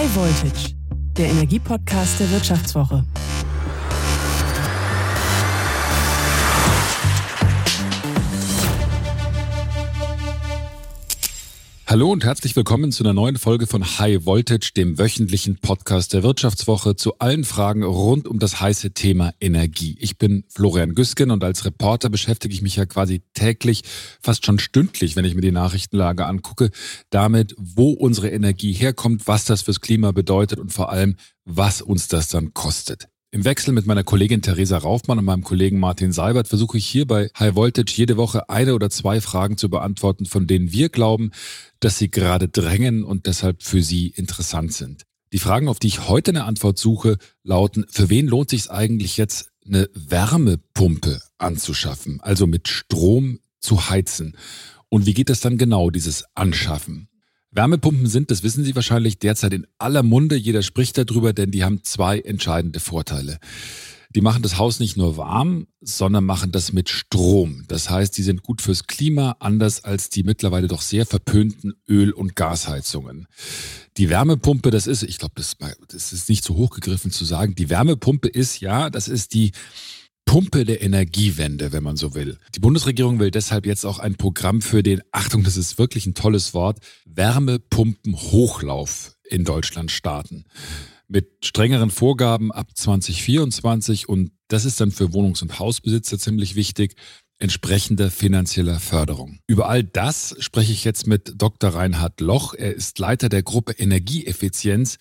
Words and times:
High 0.00 0.16
Voltage, 0.16 0.74
der 1.14 1.26
Energiepodcast 1.26 2.20
der 2.20 2.30
Wirtschaftswoche. 2.30 3.04
Hallo 11.90 12.12
und 12.12 12.24
herzlich 12.24 12.54
willkommen 12.54 12.92
zu 12.92 13.02
einer 13.02 13.14
neuen 13.14 13.36
Folge 13.36 13.66
von 13.66 13.84
High 13.84 14.24
Voltage, 14.24 14.70
dem 14.76 14.96
wöchentlichen 14.96 15.56
Podcast 15.56 16.12
der 16.12 16.22
Wirtschaftswoche 16.22 16.94
zu 16.94 17.18
allen 17.18 17.42
Fragen 17.42 17.82
rund 17.82 18.28
um 18.28 18.38
das 18.38 18.60
heiße 18.60 18.92
Thema 18.92 19.32
Energie. 19.40 19.96
Ich 19.98 20.16
bin 20.16 20.44
Florian 20.48 20.94
Güsken 20.94 21.32
und 21.32 21.42
als 21.42 21.64
Reporter 21.64 22.08
beschäftige 22.08 22.54
ich 22.54 22.62
mich 22.62 22.76
ja 22.76 22.86
quasi 22.86 23.24
täglich, 23.34 23.82
fast 24.22 24.46
schon 24.46 24.60
stündlich, 24.60 25.16
wenn 25.16 25.24
ich 25.24 25.34
mir 25.34 25.40
die 25.40 25.50
Nachrichtenlage 25.50 26.26
angucke, 26.26 26.70
damit, 27.10 27.56
wo 27.58 27.90
unsere 27.90 28.30
Energie 28.30 28.72
herkommt, 28.72 29.26
was 29.26 29.44
das 29.44 29.62
fürs 29.62 29.80
Klima 29.80 30.12
bedeutet 30.12 30.60
und 30.60 30.72
vor 30.72 30.92
allem, 30.92 31.16
was 31.44 31.82
uns 31.82 32.06
das 32.06 32.28
dann 32.28 32.54
kostet. 32.54 33.08
Im 33.32 33.44
Wechsel 33.44 33.72
mit 33.72 33.86
meiner 33.86 34.02
Kollegin 34.02 34.42
Theresa 34.42 34.76
Raufmann 34.76 35.18
und 35.20 35.24
meinem 35.24 35.44
Kollegen 35.44 35.78
Martin 35.78 36.10
Seibert 36.10 36.48
versuche 36.48 36.78
ich 36.78 36.86
hier 36.86 37.06
bei 37.06 37.30
High 37.38 37.54
Voltage 37.54 37.92
jede 37.94 38.16
Woche 38.16 38.48
eine 38.48 38.74
oder 38.74 38.90
zwei 38.90 39.20
Fragen 39.20 39.56
zu 39.56 39.70
beantworten, 39.70 40.26
von 40.26 40.48
denen 40.48 40.72
wir 40.72 40.88
glauben, 40.88 41.30
dass 41.78 41.96
sie 41.96 42.10
gerade 42.10 42.48
drängen 42.48 43.04
und 43.04 43.26
deshalb 43.26 43.62
für 43.62 43.82
Sie 43.82 44.08
interessant 44.08 44.72
sind. 44.72 45.04
Die 45.32 45.38
Fragen, 45.38 45.68
auf 45.68 45.78
die 45.78 45.86
ich 45.86 46.08
heute 46.08 46.32
eine 46.32 46.42
Antwort 46.42 46.76
suche, 46.76 47.18
lauten, 47.44 47.86
für 47.88 48.10
wen 48.10 48.26
lohnt 48.26 48.50
sich 48.50 48.68
eigentlich 48.68 49.16
jetzt 49.16 49.50
eine 49.64 49.88
Wärmepumpe 49.94 51.20
anzuschaffen, 51.38 52.20
also 52.20 52.48
mit 52.48 52.66
Strom 52.66 53.38
zu 53.60 53.90
heizen? 53.90 54.36
Und 54.88 55.06
wie 55.06 55.14
geht 55.14 55.28
das 55.28 55.38
dann 55.38 55.56
genau, 55.56 55.90
dieses 55.90 56.24
Anschaffen? 56.34 57.09
Wärmepumpen 57.52 58.06
sind, 58.06 58.30
das 58.30 58.42
wissen 58.42 58.64
Sie 58.64 58.74
wahrscheinlich, 58.74 59.18
derzeit 59.18 59.52
in 59.52 59.66
aller 59.78 60.02
Munde. 60.02 60.36
Jeder 60.36 60.62
spricht 60.62 60.96
darüber, 60.98 61.32
denn 61.32 61.50
die 61.50 61.64
haben 61.64 61.82
zwei 61.82 62.20
entscheidende 62.20 62.78
Vorteile. 62.78 63.38
Die 64.12 64.20
machen 64.20 64.42
das 64.42 64.58
Haus 64.58 64.80
nicht 64.80 64.96
nur 64.96 65.16
warm, 65.16 65.68
sondern 65.80 66.24
machen 66.24 66.50
das 66.50 66.72
mit 66.72 66.88
Strom. 66.88 67.64
Das 67.68 67.90
heißt, 67.90 68.16
die 68.18 68.24
sind 68.24 68.42
gut 68.42 68.60
fürs 68.60 68.88
Klima, 68.88 69.36
anders 69.38 69.84
als 69.84 70.10
die 70.10 70.24
mittlerweile 70.24 70.66
doch 70.66 70.82
sehr 70.82 71.06
verpönten 71.06 71.74
Öl- 71.88 72.12
und 72.12 72.34
Gasheizungen. 72.34 73.28
Die 73.96 74.08
Wärmepumpe, 74.08 74.70
das 74.70 74.88
ist, 74.88 75.04
ich 75.04 75.18
glaube, 75.18 75.34
das, 75.36 75.56
das 75.88 76.12
ist 76.12 76.28
nicht 76.28 76.42
zu 76.42 76.56
hoch 76.56 76.70
gegriffen 76.70 77.12
zu 77.12 77.24
sagen, 77.24 77.54
die 77.54 77.70
Wärmepumpe 77.70 78.28
ist, 78.28 78.60
ja, 78.60 78.90
das 78.90 79.06
ist 79.06 79.32
die 79.32 79.52
Pumpe 80.30 80.64
der 80.64 80.80
Energiewende, 80.80 81.72
wenn 81.72 81.82
man 81.82 81.96
so 81.96 82.14
will. 82.14 82.38
Die 82.54 82.60
Bundesregierung 82.60 83.18
will 83.18 83.32
deshalb 83.32 83.66
jetzt 83.66 83.84
auch 83.84 83.98
ein 83.98 84.14
Programm 84.14 84.62
für 84.62 84.84
den, 84.84 85.02
Achtung, 85.10 85.42
das 85.42 85.56
ist 85.56 85.76
wirklich 85.76 86.06
ein 86.06 86.14
tolles 86.14 86.54
Wort, 86.54 86.78
Wärmepumpenhochlauf 87.04 89.16
in 89.24 89.44
Deutschland 89.44 89.90
starten. 89.90 90.44
Mit 91.08 91.44
strengeren 91.44 91.90
Vorgaben 91.90 92.52
ab 92.52 92.68
2024 92.76 94.08
und 94.08 94.30
das 94.46 94.64
ist 94.64 94.80
dann 94.80 94.92
für 94.92 95.12
Wohnungs- 95.12 95.42
und 95.42 95.58
Hausbesitzer 95.58 96.16
ziemlich 96.16 96.54
wichtig, 96.54 96.94
entsprechender 97.40 98.10
finanzieller 98.10 98.78
Förderung. 98.78 99.40
Über 99.46 99.68
all 99.68 99.82
das 99.82 100.36
spreche 100.38 100.72
ich 100.72 100.84
jetzt 100.84 101.06
mit 101.06 101.34
Dr. 101.36 101.70
Reinhard 101.70 102.20
Loch. 102.20 102.54
Er 102.54 102.74
ist 102.74 102.98
Leiter 102.98 103.28
der 103.28 103.42
Gruppe 103.42 103.72
Energieeffizienz 103.72 104.98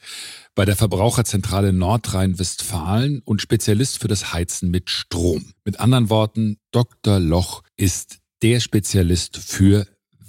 bei 0.55 0.65
der 0.65 0.75
Verbraucherzentrale 0.75 1.73
Nordrhein-Westfalen 1.73 3.21
und 3.25 3.41
Spezialist 3.41 3.99
für 3.99 4.07
das 4.07 4.33
Heizen 4.33 4.71
mit 4.71 4.89
Strom. 4.89 5.53
Mit 5.65 5.79
anderen 5.79 6.09
Worten, 6.09 6.57
Dr. 6.71 7.19
Loch 7.19 7.63
ist 7.75 8.19
der 8.41 8.59
Spezialist 8.59 9.37
für 9.37 9.85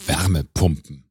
Wärmepumpen. 0.07 1.05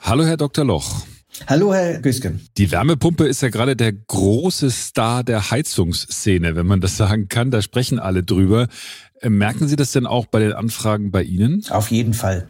Hallo, 0.00 0.24
Herr 0.24 0.36
Dr. 0.36 0.64
Loch. 0.64 1.02
Hallo, 1.46 1.74
Herr 1.74 2.00
Güsken. 2.00 2.40
Die 2.56 2.70
Wärmepumpe 2.70 3.24
ist 3.26 3.42
ja 3.42 3.48
gerade 3.48 3.76
der 3.76 3.92
große 3.92 4.70
Star 4.70 5.24
der 5.24 5.50
Heizungsszene, 5.50 6.54
wenn 6.54 6.66
man 6.66 6.80
das 6.80 6.96
sagen 6.96 7.28
kann. 7.28 7.50
Da 7.50 7.62
sprechen 7.62 7.98
alle 7.98 8.22
drüber. 8.22 8.68
Äh, 9.20 9.30
merken 9.30 9.68
Sie 9.68 9.76
das 9.76 9.92
denn 9.92 10.06
auch 10.06 10.26
bei 10.26 10.40
den 10.40 10.52
Anfragen 10.52 11.10
bei 11.10 11.22
Ihnen? 11.22 11.64
Auf 11.70 11.90
jeden 11.90 12.14
Fall. 12.14 12.48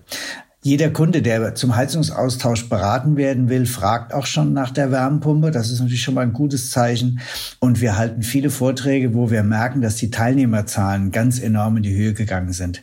Jeder 0.62 0.91
Kunde, 0.91 1.23
der 1.23 1.55
zum 1.55 1.75
Heizungsaustausch 1.75 2.69
beraten 2.69 3.17
werden 3.17 3.49
will, 3.49 3.65
fragt 3.65 4.12
auch 4.12 4.27
schon 4.27 4.53
nach 4.53 4.71
der 4.71 4.91
Wärmepumpe. 4.91 5.50
Das 5.50 5.71
ist 5.71 5.81
natürlich 5.81 6.03
schon 6.03 6.15
mal 6.15 6.21
ein 6.21 6.34
gutes 6.34 6.71
Zeichen. 6.71 7.21
Und 7.61 7.81
wir 7.81 7.97
halten 7.97 8.23
viele 8.23 8.50
Vorträge, 8.50 9.15
wo 9.15 9.31
wir 9.31 9.43
merken, 9.43 9.81
dass 9.81 9.97
die 9.97 10.11
Teilnehmerzahlen 10.11 11.12
ganz 11.12 11.41
enorm 11.41 11.79
in 11.79 11.84
die 11.84 11.97
Höhe 11.97 12.12
gegangen 12.12 12.53
sind. 12.53 12.83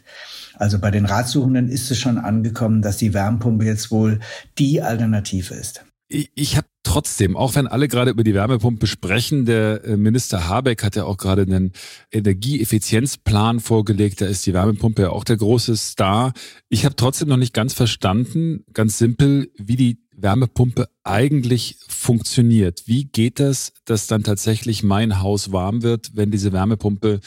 Also 0.55 0.79
bei 0.79 0.89
den 0.89 1.05
Ratsuchenden 1.05 1.69
ist 1.69 1.91
es 1.91 1.99
schon 1.99 2.17
angekommen, 2.17 2.81
dass 2.81 2.97
die 2.97 3.13
Wärmepumpe 3.13 3.65
jetzt 3.65 3.91
wohl 3.91 4.21
die 4.57 4.81
Alternative 4.81 5.53
ist 5.53 5.83
ich, 6.07 6.31
ich 6.35 6.57
habe 6.57 6.67
trotzdem, 6.83 7.35
auch 7.35 7.55
wenn 7.55 7.67
alle 7.67 7.87
gerade 7.87 8.11
über 8.11 8.23
die 8.23 8.33
Wärmepumpe 8.33 8.87
sprechen, 8.87 9.45
der 9.45 9.83
äh, 9.83 9.97
Minister 9.97 10.47
Habeck 10.47 10.83
hat 10.83 10.95
ja 10.95 11.03
auch 11.03 11.17
gerade 11.17 11.41
einen 11.41 11.73
Energieeffizienzplan 12.11 13.59
vorgelegt, 13.59 14.21
da 14.21 14.25
ist 14.25 14.45
die 14.45 14.53
Wärmepumpe 14.53 15.03
ja 15.03 15.09
auch 15.09 15.25
der 15.25 15.37
große 15.37 15.75
Star. 15.75 16.33
Ich 16.69 16.85
habe 16.85 16.95
trotzdem 16.95 17.27
noch 17.27 17.37
nicht 17.37 17.53
ganz 17.53 17.73
verstanden, 17.73 18.63
ganz 18.73 18.97
simpel, 18.97 19.51
wie 19.57 19.75
die 19.75 19.99
Wärmepumpe 20.15 20.89
eigentlich 21.03 21.77
funktioniert. 21.87 22.83
Wie 22.87 23.05
geht 23.05 23.39
das, 23.39 23.73
dass 23.85 24.07
dann 24.07 24.23
tatsächlich 24.23 24.83
mein 24.83 25.21
Haus 25.21 25.51
warm 25.51 25.83
wird, 25.83 26.11
wenn 26.15 26.31
diese 26.31 26.53
Wärmepumpe 26.53 27.19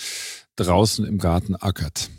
draußen 0.56 1.06
im 1.06 1.18
Garten 1.18 1.56
ackert? 1.56 2.10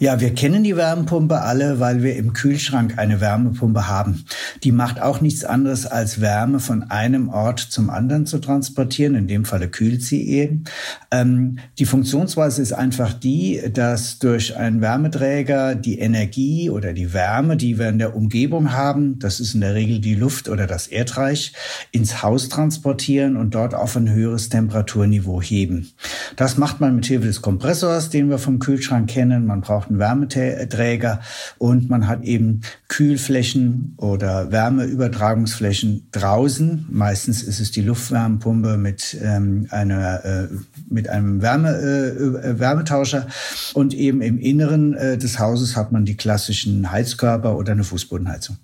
Ja, 0.00 0.20
wir 0.20 0.32
kennen 0.32 0.62
die 0.62 0.76
Wärmepumpe 0.76 1.40
alle, 1.40 1.80
weil 1.80 2.04
wir 2.04 2.14
im 2.14 2.32
Kühlschrank 2.32 2.98
eine 2.98 3.20
Wärmepumpe 3.20 3.88
haben. 3.88 4.24
Die 4.62 4.70
macht 4.70 5.02
auch 5.02 5.20
nichts 5.20 5.44
anderes 5.44 5.86
als 5.86 6.20
Wärme 6.20 6.60
von 6.60 6.84
einem 6.84 7.28
Ort 7.28 7.58
zum 7.58 7.90
anderen 7.90 8.24
zu 8.24 8.38
transportieren. 8.38 9.16
In 9.16 9.26
dem 9.26 9.44
Falle 9.44 9.68
kühlt 9.68 10.02
sie 10.04 10.28
eben. 10.28 10.64
Ähm, 11.10 11.58
die 11.80 11.84
Funktionsweise 11.84 12.62
ist 12.62 12.72
einfach 12.72 13.12
die, 13.12 13.60
dass 13.72 14.20
durch 14.20 14.56
einen 14.56 14.80
Wärmeträger 14.80 15.74
die 15.74 15.98
Energie 15.98 16.70
oder 16.70 16.92
die 16.92 17.12
Wärme, 17.12 17.56
die 17.56 17.76
wir 17.78 17.88
in 17.88 17.98
der 17.98 18.14
Umgebung 18.14 18.72
haben, 18.72 19.18
das 19.18 19.40
ist 19.40 19.54
in 19.54 19.62
der 19.62 19.74
Regel 19.74 19.98
die 19.98 20.14
Luft 20.14 20.48
oder 20.48 20.68
das 20.68 20.86
Erdreich, 20.86 21.54
ins 21.90 22.22
Haus 22.22 22.48
transportieren 22.48 23.36
und 23.36 23.56
dort 23.56 23.74
auf 23.74 23.96
ein 23.96 24.08
höheres 24.08 24.48
Temperaturniveau 24.48 25.42
heben. 25.42 25.90
Das 26.36 26.56
macht 26.56 26.78
man 26.78 26.94
mit 26.94 27.06
Hilfe 27.06 27.26
des 27.26 27.42
Kompressors, 27.42 27.67
den 28.10 28.30
wir 28.30 28.38
vom 28.38 28.58
Kühlschrank 28.58 29.10
kennen. 29.10 29.46
Man 29.46 29.60
braucht 29.60 29.88
einen 29.88 29.98
Wärmeträger 29.98 31.20
und 31.58 31.90
man 31.90 32.08
hat 32.08 32.24
eben 32.24 32.62
Kühlflächen 32.88 33.94
oder 33.98 34.50
Wärmeübertragungsflächen 34.50 36.08
draußen. 36.12 36.86
Meistens 36.90 37.42
ist 37.42 37.60
es 37.60 37.70
die 37.70 37.82
Luftwärmepumpe 37.82 38.76
mit 38.78 39.16
ähm, 39.22 39.66
einer 39.70 40.24
äh, 40.24 40.48
mit 40.88 41.08
einem 41.08 41.42
Wärme, 41.42 41.70
äh, 41.70 42.58
Wärmetauscher 42.58 43.26
und 43.74 43.94
eben 43.94 44.22
im 44.22 44.38
Inneren 44.38 44.94
äh, 44.94 45.18
des 45.18 45.38
Hauses 45.38 45.76
hat 45.76 45.92
man 45.92 46.04
die 46.04 46.16
klassischen 46.16 46.90
Heizkörper 46.90 47.56
oder 47.56 47.72
eine 47.72 47.84
Fußbodenheizung. 47.84 48.56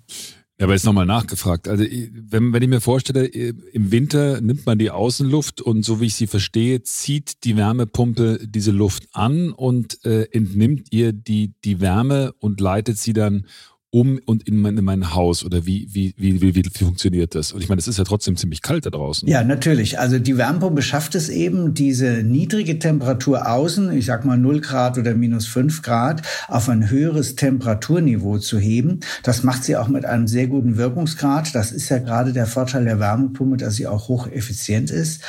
Ja, 0.57 0.65
aber 0.65 0.73
jetzt 0.73 0.85
nochmal 0.85 1.05
nachgefragt. 1.05 1.67
Also 1.67 1.83
wenn, 1.83 2.53
wenn 2.53 2.63
ich 2.63 2.69
mir 2.69 2.79
vorstelle, 2.79 3.25
im 3.25 3.91
Winter 3.91 4.39
nimmt 4.39 4.65
man 4.65 4.79
die 4.79 4.89
Außenluft 4.89 5.59
und 5.59 5.83
so 5.83 5.99
wie 5.99 6.05
ich 6.05 6.15
sie 6.15 6.27
verstehe, 6.27 6.81
zieht 6.81 7.43
die 7.43 7.57
Wärmepumpe 7.57 8.39
diese 8.41 8.71
Luft 8.71 9.09
an 9.11 9.51
und 9.51 10.03
äh, 10.05 10.29
entnimmt 10.31 10.87
ihr 10.91 11.11
die, 11.11 11.53
die 11.65 11.81
Wärme 11.81 12.33
und 12.39 12.61
leitet 12.61 12.97
sie 12.97 13.11
dann 13.11 13.47
um 13.95 14.19
und 14.25 14.45
in 14.45 14.59
mein, 14.59 14.77
in 14.77 14.83
mein 14.83 15.15
Haus? 15.15 15.45
Oder 15.45 15.65
wie, 15.65 15.87
wie, 15.89 16.13
wie, 16.17 16.41
wie, 16.41 16.53
wie 16.53 16.63
funktioniert 16.69 17.33
das? 17.33 17.53
Und 17.53 17.61
ich 17.61 17.69
meine, 17.69 17.79
es 17.79 17.87
ist 17.87 17.97
ja 17.97 18.03
trotzdem 18.03 18.35
ziemlich 18.35 18.61
kalt 18.61 18.85
da 18.85 18.89
draußen. 18.89 19.25
Ja, 19.25 19.41
natürlich. 19.45 19.99
Also 19.99 20.19
die 20.19 20.37
Wärmepumpe 20.37 20.81
schafft 20.81 21.15
es 21.15 21.29
eben, 21.29 21.73
diese 21.73 22.23
niedrige 22.23 22.77
Temperatur 22.77 23.49
außen, 23.49 23.93
ich 23.97 24.05
sag 24.05 24.25
mal 24.25 24.37
0 24.37 24.59
Grad 24.59 24.97
oder 24.97 25.15
minus 25.15 25.47
5 25.47 25.81
Grad, 25.81 26.23
auf 26.49 26.67
ein 26.67 26.89
höheres 26.89 27.37
Temperaturniveau 27.37 28.37
zu 28.39 28.59
heben. 28.59 28.99
Das 29.23 29.43
macht 29.43 29.63
sie 29.63 29.77
auch 29.77 29.87
mit 29.87 30.03
einem 30.03 30.27
sehr 30.27 30.47
guten 30.47 30.75
Wirkungsgrad. 30.75 31.55
Das 31.55 31.71
ist 31.71 31.87
ja 31.87 31.99
gerade 31.99 32.33
der 32.33 32.47
Vorteil 32.47 32.83
der 32.83 32.99
Wärmepumpe, 32.99 33.55
dass 33.55 33.75
sie 33.75 33.87
auch 33.87 34.09
hocheffizient 34.09 34.91
ist. 34.91 35.21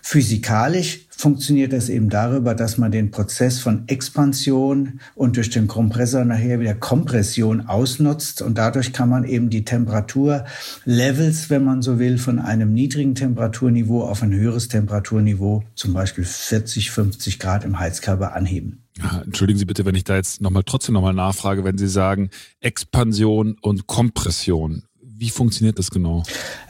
Physikalisch 0.00 1.05
funktioniert 1.16 1.72
das 1.72 1.88
eben 1.88 2.10
darüber, 2.10 2.54
dass 2.54 2.76
man 2.76 2.92
den 2.92 3.10
Prozess 3.10 3.58
von 3.58 3.84
Expansion 3.88 5.00
und 5.14 5.36
durch 5.36 5.50
den 5.50 5.66
Kompressor 5.66 6.24
nachher 6.24 6.60
wieder 6.60 6.74
Kompression 6.74 7.62
ausnutzt 7.62 8.42
und 8.42 8.58
dadurch 8.58 8.92
kann 8.92 9.08
man 9.08 9.24
eben 9.24 9.48
die 9.48 9.64
Temperaturlevels, 9.64 11.48
wenn 11.48 11.64
man 11.64 11.80
so 11.80 11.98
will, 11.98 12.18
von 12.18 12.38
einem 12.38 12.74
niedrigen 12.74 13.14
Temperaturniveau 13.14 14.02
auf 14.02 14.22
ein 14.22 14.34
höheres 14.34 14.68
Temperaturniveau, 14.68 15.64
zum 15.74 15.94
Beispiel 15.94 16.24
40, 16.24 16.90
50 16.90 17.38
Grad 17.38 17.64
im 17.64 17.78
Heizkörper 17.78 18.34
anheben. 18.34 18.82
Ja, 18.98 19.22
entschuldigen 19.22 19.58
Sie 19.58 19.66
bitte, 19.66 19.84
wenn 19.84 19.94
ich 19.94 20.04
da 20.04 20.16
jetzt 20.16 20.40
noch 20.40 20.50
mal 20.50 20.62
trotzdem 20.62 20.94
nochmal 20.94 21.14
nachfrage, 21.14 21.64
wenn 21.64 21.78
Sie 21.78 21.88
sagen 21.88 22.30
Expansion 22.60 23.56
und 23.60 23.86
Kompression 23.86 24.84
wie 25.18 25.30
funktioniert 25.30 25.78
das 25.78 25.90
genau? 25.90 26.22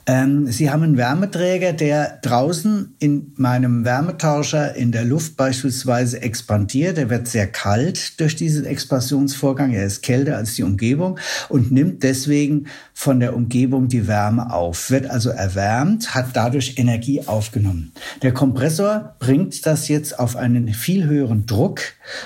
Ähm, 0.07 0.47
Sie 0.47 0.71
haben 0.71 0.85
einen 0.85 0.97
Wärmeträger, 0.97 1.73
der 1.73 2.19
draußen 2.23 2.95
in 3.01 3.33
meinem 3.37 3.85
Wärmetauscher 3.85 4.77
in 4.77 4.93
der 4.93 5.05
Luft 5.05 5.37
beispielsweise 5.37 6.23
expandiert. 6.23 6.97
Er 6.97 7.11
wird 7.11 7.27
sehr 7.27 7.49
kalt 7.49 8.21
durch 8.21 8.37
diesen 8.37 8.65
Expansionsvorgang. 8.65 9.73
Er 9.73 9.85
ist 9.85 10.03
kälter 10.03 10.37
als 10.37 10.55
die 10.55 10.63
Umgebung 10.63 11.19
und 11.49 11.73
nimmt 11.73 12.05
deswegen 12.05 12.69
von 12.95 13.19
der 13.19 13.35
Umgebung 13.35 13.89
die 13.89 14.07
Wärme 14.07 14.53
auf, 14.53 14.91
wird 14.91 15.11
also 15.11 15.31
erwärmt, 15.31 16.15
hat 16.15 16.29
dadurch 16.35 16.75
Energie 16.77 17.23
aufgenommen. 17.27 17.93
Der 18.23 18.33
Kompressor 18.33 19.17
bringt 19.19 19.67
das 19.67 19.89
jetzt 19.89 20.19
auf 20.19 20.37
einen 20.37 20.73
viel 20.73 21.05
höheren 21.05 21.47
Druck, 21.47 21.81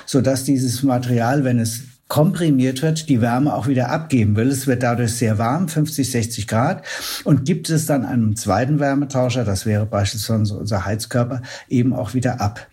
sodass 0.05 0.45
dieses 0.45 0.83
Material, 0.83 1.45
wenn 1.45 1.59
es 1.59 1.81
komprimiert 2.11 2.83
wird, 2.83 3.09
die 3.09 3.21
Wärme 3.21 3.55
auch 3.55 3.69
wieder 3.69 3.89
abgeben 3.91 4.35
will. 4.35 4.49
Es 4.49 4.67
wird 4.67 4.83
dadurch 4.83 5.15
sehr 5.15 5.39
warm, 5.39 5.69
50, 5.69 6.11
60 6.11 6.49
Grad. 6.49 6.83
Und 7.23 7.45
gibt 7.45 7.71
es 7.71 7.87
dann 7.87 8.05
einen 8.05 8.35
zweiten 8.35 8.81
Wärmetauscher, 8.81 9.45
das 9.45 9.65
wäre 9.65 9.87
beispielsweise 9.87 10.57
unser 10.57 10.85
Heizkörper, 10.85 11.41
eben 11.69 11.95
auch 11.95 12.13
wieder 12.13 12.41
ab. 12.41 12.67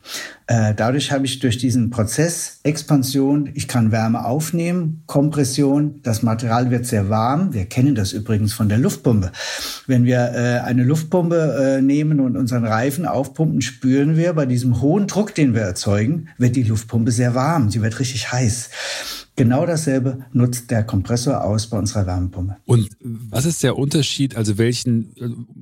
Äh, 0.48 0.74
dadurch 0.74 1.12
habe 1.12 1.26
ich 1.26 1.40
durch 1.40 1.58
diesen 1.60 1.92
Prozess 1.92 2.62
Expansion, 2.64 3.52
ich 3.54 3.68
kann 3.68 3.92
Wärme 3.92 4.26
aufnehmen, 4.26 5.04
Kompression, 5.06 6.00
das 6.02 6.24
Material 6.24 6.72
wird 6.72 6.88
sehr 6.88 7.10
warm. 7.10 7.54
Wir 7.54 7.66
kennen 7.66 7.94
das 7.94 8.14
übrigens 8.14 8.54
von 8.54 8.70
der 8.70 8.80
Luftpumpe. 8.80 9.32
Wenn 9.86 10.06
wir 10.06 10.32
äh, 10.34 10.60
eine 10.66 10.84
Luftpumpe 10.84 11.78
äh, 11.78 11.82
nehmen 11.82 12.22
und 12.22 12.38
unseren 12.38 12.66
Reifen 12.66 13.06
aufpumpen, 13.06 13.62
spüren 13.62 14.18
wir 14.18 14.34
bei 14.34 14.48
diesem 14.48 14.82
hohen 14.82 15.06
Druck, 15.06 15.36
den 15.36 15.54
wir 15.54 15.62
erzeugen, 15.62 16.30
wird 16.40 16.56
die 16.56 16.64
Luftpumpe 16.64 17.12
sehr 17.12 17.36
warm. 17.36 17.70
Sie 17.70 17.84
wird 17.84 18.00
richtig 18.00 18.32
heiß. 18.32 18.70
Genau 19.38 19.68
dasselbe 19.68 20.26
nutzt 20.34 20.72
der 20.72 20.84
Kompressor 20.84 21.44
aus 21.44 21.68
bei 21.68 21.78
unserer 21.78 22.08
Wärmepumpe. 22.08 22.58
Und 22.66 22.90
was 23.00 23.46
ist 23.46 23.62
der 23.62 23.78
Unterschied, 23.78 24.36
also 24.36 24.58
welchen, 24.58 25.14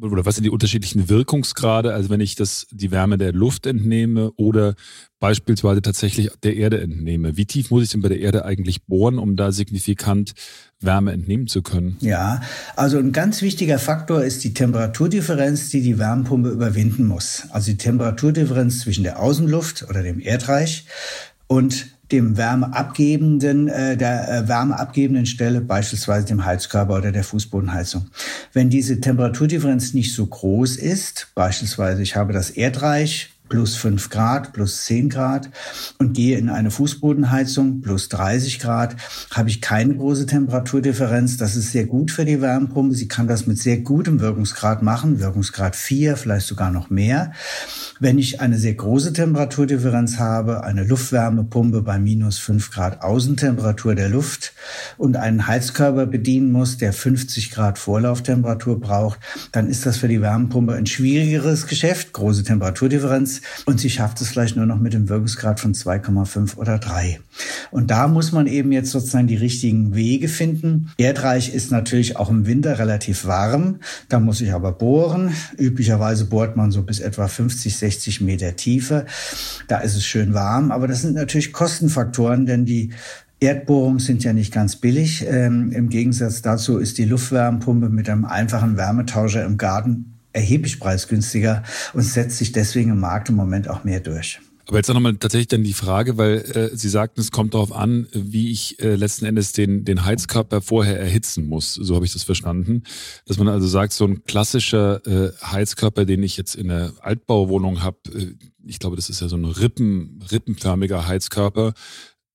oder 0.02 0.26
was 0.26 0.36
sind 0.36 0.46
die 0.46 0.50
unterschiedlichen 0.50 1.10
Wirkungsgrade, 1.10 1.94
also 1.94 2.10
wenn 2.10 2.22
ich 2.22 2.36
das, 2.36 2.68
die 2.72 2.90
Wärme 2.92 3.18
der 3.18 3.34
Luft 3.34 3.66
entnehme 3.66 4.32
oder 4.38 4.76
beispielsweise 5.20 5.82
tatsächlich 5.82 6.32
der 6.42 6.56
Erde 6.56 6.80
entnehme? 6.80 7.36
Wie 7.36 7.46
tief 7.46 7.70
muss 7.70 7.84
ich 7.84 7.90
denn 7.90 8.02
bei 8.02 8.08
der 8.08 8.22
Erde 8.22 8.46
eigentlich 8.46 8.86
bohren, 8.86 9.20
um 9.20 9.36
da 9.36 9.52
signifikant 9.52 10.32
Wärme 10.80 11.12
entnehmen 11.12 11.48
zu 11.48 11.62
können? 11.62 11.98
Ja, 12.00 12.40
also 12.78 12.98
ein 12.98 13.12
ganz 13.12 13.42
wichtiger 13.42 13.78
Faktor 13.78 14.24
ist 14.24 14.46
die 14.46 14.54
Temperaturdifferenz, 14.54 15.70
die 15.70 15.82
die 15.82 16.00
Wärmepumpe 16.00 16.48
überwinden 16.48 17.08
muss. 17.08 17.44
Also 17.50 17.72
die 17.72 17.78
Temperaturdifferenz 17.78 18.80
zwischen 18.80 19.04
der 19.04 19.20
Außenluft 19.20 19.86
oder 19.90 20.02
dem 20.02 20.22
Erdreich 20.22 20.86
und 21.48 21.95
dem 22.12 22.38
wärmeabgebenden, 22.38 23.68
äh, 23.68 23.98
der 23.98 24.30
äh, 24.30 24.48
wärmeabgebenden 24.48 25.26
Stelle, 25.26 25.62
beispielsweise 25.62 26.28
dem 26.28 26.46
Heizkörper 26.46 26.98
oder 26.98 27.12
der 27.12 27.24
Fußbodenheizung. 27.24 28.08
Wenn 28.54 28.70
diese 28.70 29.00
Temperaturdifferenz 29.00 29.94
nicht 29.94 30.14
so 30.14 30.26
groß 30.26 30.78
ist, 30.78 31.28
beispielsweise 31.36 32.02
ich 32.02 32.16
habe 32.16 32.34
das 32.34 32.50
Erdreich 32.50 33.35
plus 33.48 33.76
5 33.76 34.10
Grad, 34.10 34.54
plus 34.54 34.86
10 34.86 35.10
Grad 35.10 35.50
und 36.00 36.14
gehe 36.14 36.38
in 36.38 36.50
eine 36.50 36.72
Fußbodenheizung 36.72 37.82
plus 37.82 38.10
30 38.10 38.60
Grad, 38.60 38.96
habe 39.32 39.50
ich 39.50 39.62
keine 39.62 39.96
große 39.96 40.26
Temperaturdifferenz. 40.26 41.38
Das 41.38 41.56
ist 41.56 41.72
sehr 41.72 41.86
gut 41.86 42.12
für 42.12 42.26
die 42.26 42.42
Wärmepumpe. 42.42 42.96
Sie 42.96 43.08
kann 43.08 43.28
das 43.28 43.48
mit 43.48 43.60
sehr 43.60 43.78
gutem 43.78 44.20
Wirkungsgrad 44.20 44.82
machen, 44.82 45.20
Wirkungsgrad 45.20 45.76
4, 45.76 46.18
vielleicht 46.18 46.48
sogar 46.48 46.72
noch 46.72 46.90
mehr. 46.90 47.34
Wenn 48.00 48.18
ich 48.18 48.42
eine 48.42 48.58
sehr 48.58 48.74
große 48.74 49.14
Temperaturdifferenz 49.14 50.18
habe, 50.18 50.64
eine 50.64 50.84
Luftwärmepumpe 50.84 51.82
bei 51.82 52.00
minus 52.00 52.40
5 52.40 52.72
Grad 52.72 53.02
Außentemperatur 53.04 53.96
der 53.96 54.10
Luft 54.10 54.54
und 54.98 55.18
einen 55.18 55.48
Heizkörper 55.48 56.06
bedienen 56.06 56.52
muss, 56.52 56.78
der 56.78 56.94
50 56.94 57.52
Grad 57.52 57.78
Vorlauftemperatur 57.78 58.80
braucht, 58.80 59.20
dann 59.52 59.68
ist 59.68 59.86
das 59.86 59.98
für 59.98 60.08
die 60.08 60.22
Wärmepumpe 60.22 60.74
ein 60.74 60.88
schwierigeres 60.88 61.68
Geschäft, 61.68 62.14
große 62.14 62.44
Temperaturdifferenz 62.44 63.35
und 63.66 63.80
sie 63.80 63.90
schafft 63.90 64.22
es 64.22 64.30
vielleicht 64.30 64.56
nur 64.56 64.66
noch 64.66 64.80
mit 64.80 64.94
dem 64.94 65.10
Wirkungsgrad 65.10 65.60
von 65.60 65.74
2,5 65.74 66.58
oder 66.58 66.78
3. 66.78 67.20
Und 67.72 67.92
da 67.92 68.08
muss 68.08 68.32
man 68.32 68.48
eben 68.48 68.72
jetzt 68.72 68.92
sozusagen 68.92 69.28
die 69.28 69.36
richtigen 69.36 69.96
Wege 69.96 70.28
finden. 70.28 70.92
Erdreich 70.98 71.54
ist 71.54 71.72
natürlich 71.72 72.18
auch 72.18 72.30
im 72.30 72.46
Winter 72.46 72.80
relativ 72.80 73.26
warm. 73.26 73.80
Da 74.10 74.20
muss 74.20 74.42
ich 74.42 74.54
aber 74.54 74.72
bohren. 74.72 75.34
Üblicherweise 75.58 76.26
bohrt 76.26 76.56
man 76.56 76.72
so 76.72 76.84
bis 76.84 77.00
etwa 77.00 77.28
50, 77.28 77.76
60 77.76 78.22
Meter 78.22 78.56
Tiefe. 78.56 79.06
Da 79.68 79.80
ist 79.80 79.96
es 79.96 80.06
schön 80.06 80.34
warm. 80.34 80.72
Aber 80.72 80.88
das 80.88 81.02
sind 81.02 81.16
natürlich 81.16 81.54
Kostenfaktoren, 81.54 82.46
denn 82.46 82.66
die 82.66 82.92
Erdbohrungen 83.40 84.00
sind 84.00 84.24
ja 84.24 84.34
nicht 84.34 84.54
ganz 84.54 84.78
billig. 84.78 85.26
Ähm, 85.28 85.72
Im 85.72 85.90
Gegensatz 85.90 86.42
dazu 86.42 86.78
ist 86.78 86.98
die 86.98 87.06
Luftwärmepumpe 87.06 87.90
mit 87.90 88.10
einem 88.10 88.26
einfachen 88.26 88.78
Wärmetauscher 88.78 89.44
im 89.44 89.58
Garten 89.58 90.15
erheblich 90.36 90.80
preisgünstiger 90.80 91.64
und 91.94 92.04
setzt 92.04 92.38
sich 92.38 92.52
deswegen 92.52 92.92
im 92.92 93.00
Markt 93.00 93.30
im 93.30 93.36
Moment 93.36 93.70
auch 93.70 93.84
mehr 93.84 94.00
durch. 94.00 94.40
Aber 94.68 94.78
jetzt 94.78 94.88
nochmal 94.88 95.16
tatsächlich 95.18 95.48
dann 95.48 95.64
die 95.64 95.74
Frage, 95.74 96.18
weil 96.18 96.38
äh, 96.38 96.76
Sie 96.76 96.90
sagten, 96.90 97.22
es 97.22 97.32
kommt 97.32 97.54
darauf 97.54 97.72
an, 97.72 98.08
wie 98.14 98.52
ich 98.52 98.82
äh, 98.82 98.96
letzten 98.96 99.26
Endes 99.26 99.52
den, 99.52 99.86
den 99.86 100.06
Heizkörper 100.06 100.62
vorher 100.62 101.00
erhitzen 101.00 101.46
muss. 101.46 101.76
So 101.76 101.94
habe 101.96 102.06
ich 102.06 102.14
das 102.14 102.24
verstanden. 102.24 102.84
Dass 103.28 103.38
man 103.38 103.48
also 103.48 103.68
sagt, 103.68 103.94
so 103.94 104.06
ein 104.06 104.24
klassischer 104.24 105.06
äh, 105.06 105.32
Heizkörper, 105.44 106.06
den 106.06 106.24
ich 106.24 106.36
jetzt 106.36 106.56
in 106.56 106.70
der 106.70 106.94
Altbauwohnung 107.00 107.84
habe, 107.84 107.98
äh, 108.16 108.34
ich 108.66 108.80
glaube, 108.80 108.96
das 108.96 109.10
ist 109.10 109.22
ja 109.22 109.28
so 109.28 109.38
ein 109.38 109.46
Rippen, 109.46 110.24
rippenförmiger 110.32 111.08
Heizkörper, 111.08 111.74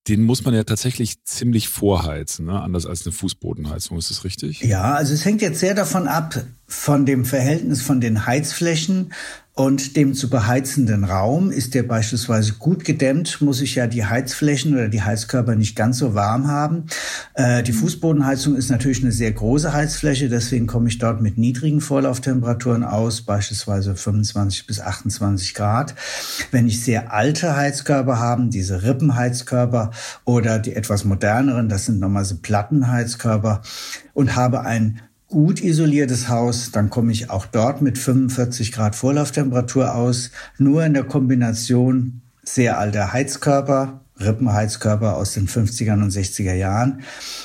den 0.08 0.22
muss 0.22 0.44
man 0.44 0.54
ja 0.54 0.64
tatsächlich 0.64 1.24
ziemlich 1.24 1.68
vorheizen, 1.68 2.46
ne? 2.46 2.60
anders 2.60 2.86
als 2.86 3.04
eine 3.04 3.12
Fußbodenheizung. 3.12 3.98
Ist 3.98 4.10
das 4.10 4.24
richtig? 4.24 4.60
Ja, 4.62 4.94
also 4.94 5.12
es 5.12 5.24
hängt 5.24 5.42
jetzt 5.42 5.60
sehr 5.60 5.74
davon 5.74 6.08
ab, 6.08 6.42
von 6.70 7.04
dem 7.04 7.24
Verhältnis 7.24 7.82
von 7.82 8.00
den 8.00 8.26
Heizflächen 8.26 9.12
und 9.54 9.96
dem 9.96 10.14
zu 10.14 10.30
beheizenden 10.30 11.02
Raum. 11.02 11.50
Ist 11.50 11.74
der 11.74 11.82
beispielsweise 11.82 12.54
gut 12.54 12.84
gedämmt, 12.84 13.40
muss 13.40 13.60
ich 13.60 13.74
ja 13.74 13.88
die 13.88 14.06
Heizflächen 14.06 14.72
oder 14.72 14.88
die 14.88 15.02
Heizkörper 15.02 15.56
nicht 15.56 15.74
ganz 15.74 15.98
so 15.98 16.14
warm 16.14 16.46
haben. 16.46 16.86
Äh, 17.34 17.64
die 17.64 17.72
Fußbodenheizung 17.72 18.54
ist 18.54 18.70
natürlich 18.70 19.02
eine 19.02 19.10
sehr 19.10 19.32
große 19.32 19.72
Heizfläche, 19.72 20.28
deswegen 20.28 20.68
komme 20.68 20.88
ich 20.88 20.98
dort 20.98 21.20
mit 21.20 21.36
niedrigen 21.38 21.80
Vorlauftemperaturen 21.80 22.84
aus, 22.84 23.22
beispielsweise 23.22 23.96
25 23.96 24.68
bis 24.68 24.80
28 24.80 25.54
Grad. 25.54 25.96
Wenn 26.52 26.68
ich 26.68 26.82
sehr 26.82 27.12
alte 27.12 27.56
Heizkörper 27.56 28.20
habe, 28.20 28.46
diese 28.46 28.84
Rippenheizkörper 28.84 29.90
oder 30.24 30.60
die 30.60 30.76
etwas 30.76 31.04
moderneren, 31.04 31.68
das 31.68 31.86
sind 31.86 31.98
nochmal 31.98 32.24
so 32.24 32.36
Plattenheizkörper 32.36 33.60
und 34.14 34.36
habe 34.36 34.60
ein 34.60 35.00
gut 35.30 35.62
isoliertes 35.62 36.28
Haus, 36.28 36.72
dann 36.72 36.90
komme 36.90 37.12
ich 37.12 37.30
auch 37.30 37.46
dort 37.46 37.80
mit 37.80 37.96
45 37.96 38.72
Grad 38.72 38.96
Vorlauftemperatur 38.96 39.94
aus. 39.94 40.30
Nur 40.58 40.84
in 40.84 40.92
der 40.92 41.04
Kombination 41.04 42.20
sehr 42.42 42.78
alter 42.78 43.12
Heizkörper, 43.12 44.00
Rippenheizkörper 44.20 45.16
aus 45.16 45.32
den 45.32 45.48
50er 45.48 45.94
und 45.94 46.12
60er 46.12 46.52
Jahren 46.52 47.02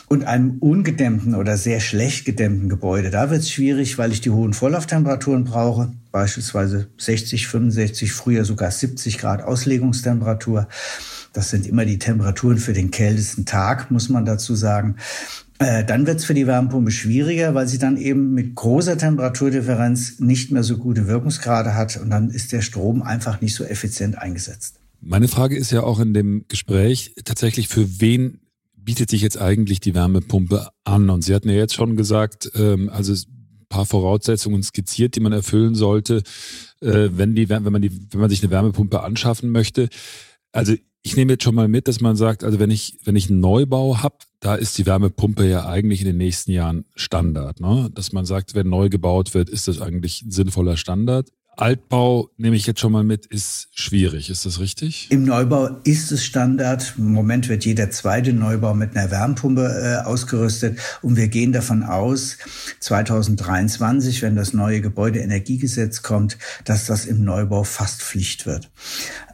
und 0.08 0.26
einem 0.26 0.58
ungedämmten 0.60 1.36
oder 1.36 1.58
sehr 1.58 1.80
schlecht 1.80 2.26
gedämmten 2.26 2.70
Gebäude. 2.70 3.12
Da 3.12 3.30
wird 3.30 3.42
es 3.42 3.52
schwierig, 3.52 3.98
weil 3.98 4.12
ich 4.12 4.20
die 4.20 4.32
hohen 4.32 4.54
Vorlauftemperaturen 4.54 5.46
brauche, 5.46 5.92
beispielsweise 6.12 6.88
60, 6.98 7.48
65, 7.48 8.12
früher 8.12 8.46
sogar 8.46 8.72
70 8.72 9.20
Grad 9.20 9.44
Auslegungstemperatur. 9.44 10.68
Das 11.34 11.50
sind 11.50 11.68
immer 11.68 11.86
die 11.86 12.00
Temperaturen 12.00 12.58
für 12.58 12.74
den 12.74 12.92
kältesten 12.92 13.46
Tag, 13.46 13.92
muss 13.92 14.10
man 14.10 14.26
dazu 14.26 14.56
sagen. 14.56 14.96
Äh, 15.58 15.86
dann 15.86 16.06
wird 16.06 16.20
es 16.20 16.26
für 16.26 16.34
die 16.34 16.48
Wärmepumpe 16.48 16.92
schwieriger, 16.92 17.56
weil 17.56 17.68
sie 17.68 17.78
dann 17.78 17.96
eben 17.98 18.34
mit 18.34 18.56
großer 18.56 18.98
Temperaturdifferenz 18.98 20.20
nicht 20.20 20.52
mehr 20.52 20.64
so 20.64 20.78
gute 20.78 21.08
Wirkungsgrade 21.08 21.76
hat 21.76 21.98
und 21.98 22.10
dann 22.10 22.30
ist 22.30 22.52
der 22.52 22.62
Strom 22.62 23.02
einfach 23.02 23.40
nicht 23.40 23.56
so 23.56 23.64
effizient 23.64 24.18
eingesetzt. 24.18 24.80
Meine 25.00 25.28
Frage 25.28 25.56
ist 25.56 25.72
ja 25.72 25.84
auch 25.84 26.00
in 26.00 26.14
dem 26.14 26.46
Gespräch 26.48 27.14
tatsächlich, 27.24 27.70
für 27.70 28.02
wen 28.02 28.42
bietet 28.76 29.10
sich 29.10 29.22
jetzt 29.22 29.40
eigentlich 29.40 29.80
die 29.80 29.96
Wärmepumpe 29.96 30.68
an? 30.84 31.10
Und 31.10 31.24
Sie 31.24 31.34
hatten 31.34 31.50
ja 31.50 31.56
jetzt 31.56 31.74
schon 31.74 31.96
gesagt, 31.96 32.52
ähm, 32.56 32.90
also 32.90 33.14
ein 33.14 33.66
paar 33.70 33.86
Voraussetzungen 33.86 34.62
skizziert, 34.62 35.16
die 35.16 35.20
man 35.20 35.32
erfüllen 35.34 35.74
sollte, 35.74 36.22
äh, 36.82 37.10
wenn, 37.12 37.34
die, 37.34 37.50
wenn, 37.50 37.64
man 37.64 37.82
die, 37.82 37.92
wenn 38.12 38.20
man 38.20 38.30
sich 38.30 38.44
eine 38.44 38.52
Wärmepumpe 38.52 39.02
anschaffen 39.02 39.52
möchte. 39.52 39.90
Also 40.52 40.76
ich 41.06 41.16
nehme 41.16 41.34
jetzt 41.34 41.44
schon 41.44 41.54
mal 41.54 41.68
mit, 41.68 41.88
dass 41.88 42.02
man 42.02 42.16
sagt, 42.16 42.44
also 42.44 42.58
wenn 42.58 42.72
ich, 42.72 42.98
wenn 43.04 43.16
ich 43.16 43.30
einen 43.30 43.40
Neubau 43.40 44.02
habe, 44.02 44.16
da 44.40 44.56
ist 44.56 44.76
die 44.80 44.88
Wärmepumpe 44.88 45.48
ja 45.48 45.68
eigentlich 45.68 46.02
in 46.02 46.08
den 46.08 46.18
nächsten 46.18 46.52
Jahren 46.52 46.86
Standard. 46.96 47.60
Ne? 47.60 47.92
Dass 47.94 48.12
man 48.12 48.26
sagt, 48.26 48.56
wenn 48.56 48.70
neu 48.70 48.90
gebaut 48.90 49.36
wird, 49.36 49.48
ist 49.48 49.68
das 49.68 49.82
eigentlich 49.82 50.24
ein 50.24 50.32
sinnvoller 50.32 50.78
Standard. 50.78 51.30
Altbau, 51.58 52.32
nehme 52.38 52.56
ich 52.56 52.66
jetzt 52.66 52.80
schon 52.80 52.92
mal 52.92 53.04
mit, 53.04 53.28
ist 53.28 53.68
schwierig. 53.72 54.32
Ist 54.32 54.48
das 54.48 54.60
richtig? 54.60 55.08
Im 55.12 55.26
Neubau 55.26 55.70
ist 55.84 56.12
es 56.12 56.26
Standard. 56.26 56.96
Im 56.98 57.14
Moment 57.14 57.50
wird 57.50 57.66
jeder 57.66 57.92
zweite 57.92 58.34
Neubau 58.34 58.74
mit 58.74 58.98
einer 58.98 59.12
Wärmepumpe 59.12 60.02
äh, 60.02 60.06
ausgerüstet. 60.06 60.80
Und 61.04 61.18
wir 61.18 61.28
gehen 61.28 61.54
davon 61.54 61.84
aus, 61.84 62.40
2023, 62.80 64.24
wenn 64.24 64.36
das 64.36 64.54
neue 64.54 64.82
Gebäudeenergiegesetz 64.82 66.02
kommt, 66.02 66.40
dass 66.64 66.88
das 66.88 67.06
im 67.06 67.24
Neubau 67.24 67.64
fast 67.64 68.02
Pflicht 68.02 68.48
wird. 68.48 68.72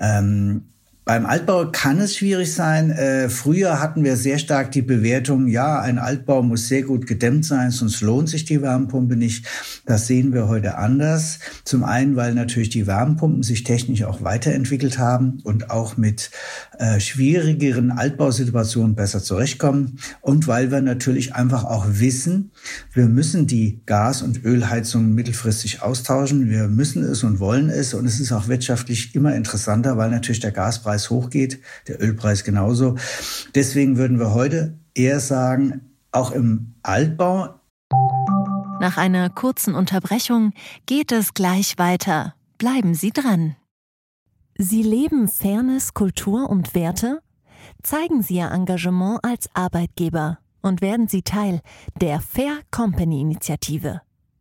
Ähm, 0.01 0.65
Beim 1.03 1.25
Altbau 1.25 1.71
kann 1.71 1.99
es 1.99 2.15
schwierig 2.15 2.53
sein. 2.53 2.91
Äh, 2.91 3.27
früher 3.27 3.79
hatten 3.79 4.03
wir 4.03 4.15
sehr 4.17 4.37
stark 4.37 4.71
die 4.71 4.83
Bewertung, 4.83 5.47
ja, 5.47 5.79
ein 5.81 5.97
Altbau 5.97 6.43
muss 6.43 6.67
sehr 6.67 6.83
gut 6.83 7.07
gedämmt 7.07 7.43
sein, 7.43 7.71
sonst 7.71 8.01
lohnt 8.01 8.29
sich 8.29 8.45
die 8.45 8.61
Wärmepumpe 8.61 9.15
nicht. 9.15 9.47
Das 9.87 10.05
sehen 10.05 10.31
wir 10.31 10.47
heute 10.47 10.77
anders. 10.77 11.39
Zum 11.65 11.83
einen, 11.83 12.15
weil 12.15 12.35
natürlich 12.35 12.69
die 12.69 12.85
Wärmepumpen 12.85 13.41
sich 13.41 13.63
technisch 13.63 14.03
auch 14.03 14.23
weiterentwickelt 14.23 14.99
haben 14.99 15.39
und 15.43 15.71
auch 15.71 15.97
mit 15.97 16.29
äh, 16.77 16.99
schwierigeren 16.99 17.89
Altbausituationen 17.89 18.93
besser 18.93 19.23
zurechtkommen. 19.23 19.97
Und 20.21 20.47
weil 20.47 20.71
wir 20.71 20.81
natürlich 20.81 21.33
einfach 21.33 21.63
auch 21.63 21.87
wissen, 21.89 22.51
wir 22.93 23.07
müssen 23.07 23.47
die 23.47 23.81
Gas- 23.87 24.21
und 24.21 24.45
Ölheizungen 24.45 25.15
mittelfristig 25.15 25.81
austauschen. 25.81 26.47
Wir 26.51 26.67
müssen 26.67 27.03
es 27.03 27.23
und 27.23 27.39
wollen 27.39 27.69
es. 27.71 27.95
Und 27.95 28.05
es 28.05 28.19
ist 28.19 28.31
auch 28.31 28.47
wirtschaftlich 28.47 29.15
immer 29.15 29.35
interessanter, 29.35 29.97
weil 29.97 30.11
natürlich 30.11 30.41
der 30.41 30.51
Gaspreis 30.51 30.90
Gaspreis 30.91 31.09
hochgeht, 31.09 31.61
der 31.87 32.01
Ölpreis 32.01 32.43
genauso. 32.43 32.95
Deswegen 33.55 33.97
würden 33.97 34.19
wir 34.19 34.33
heute 34.33 34.77
eher 34.93 35.19
sagen, 35.19 35.81
auch 36.11 36.31
im 36.31 36.73
Altbau. 36.83 37.55
Nach 38.79 38.97
einer 38.97 39.29
kurzen 39.29 39.75
Unterbrechung 39.75 40.53
geht 40.85 41.11
es 41.11 41.33
gleich 41.33 41.77
weiter. 41.77 42.35
Bleiben 42.57 42.93
Sie 42.93 43.11
dran. 43.11 43.55
Sie 44.57 44.83
leben 44.83 45.27
Fairness, 45.27 45.93
Kultur 45.93 46.49
und 46.49 46.75
Werte? 46.75 47.21
Zeigen 47.83 48.21
Sie 48.21 48.35
Ihr 48.35 48.51
Engagement 48.51 49.19
als 49.23 49.47
Arbeitgeber 49.53 50.39
und 50.61 50.81
werden 50.81 51.07
Sie 51.07 51.21
Teil 51.21 51.61
der 51.99 52.19
Fair 52.19 52.59
Company 52.69 53.21
Initiative. 53.21 54.01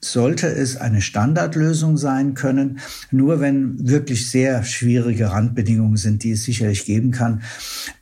Sollte 0.00 0.46
es 0.46 0.76
eine 0.76 1.00
Standardlösung 1.00 1.96
sein 1.96 2.34
können, 2.34 2.78
nur 3.10 3.40
wenn 3.40 3.88
wirklich 3.88 4.30
sehr 4.30 4.62
schwierige 4.62 5.32
Randbedingungen 5.32 5.96
sind, 5.96 6.22
die 6.22 6.30
es 6.30 6.44
sicherlich 6.44 6.84
geben 6.84 7.10
kann, 7.10 7.42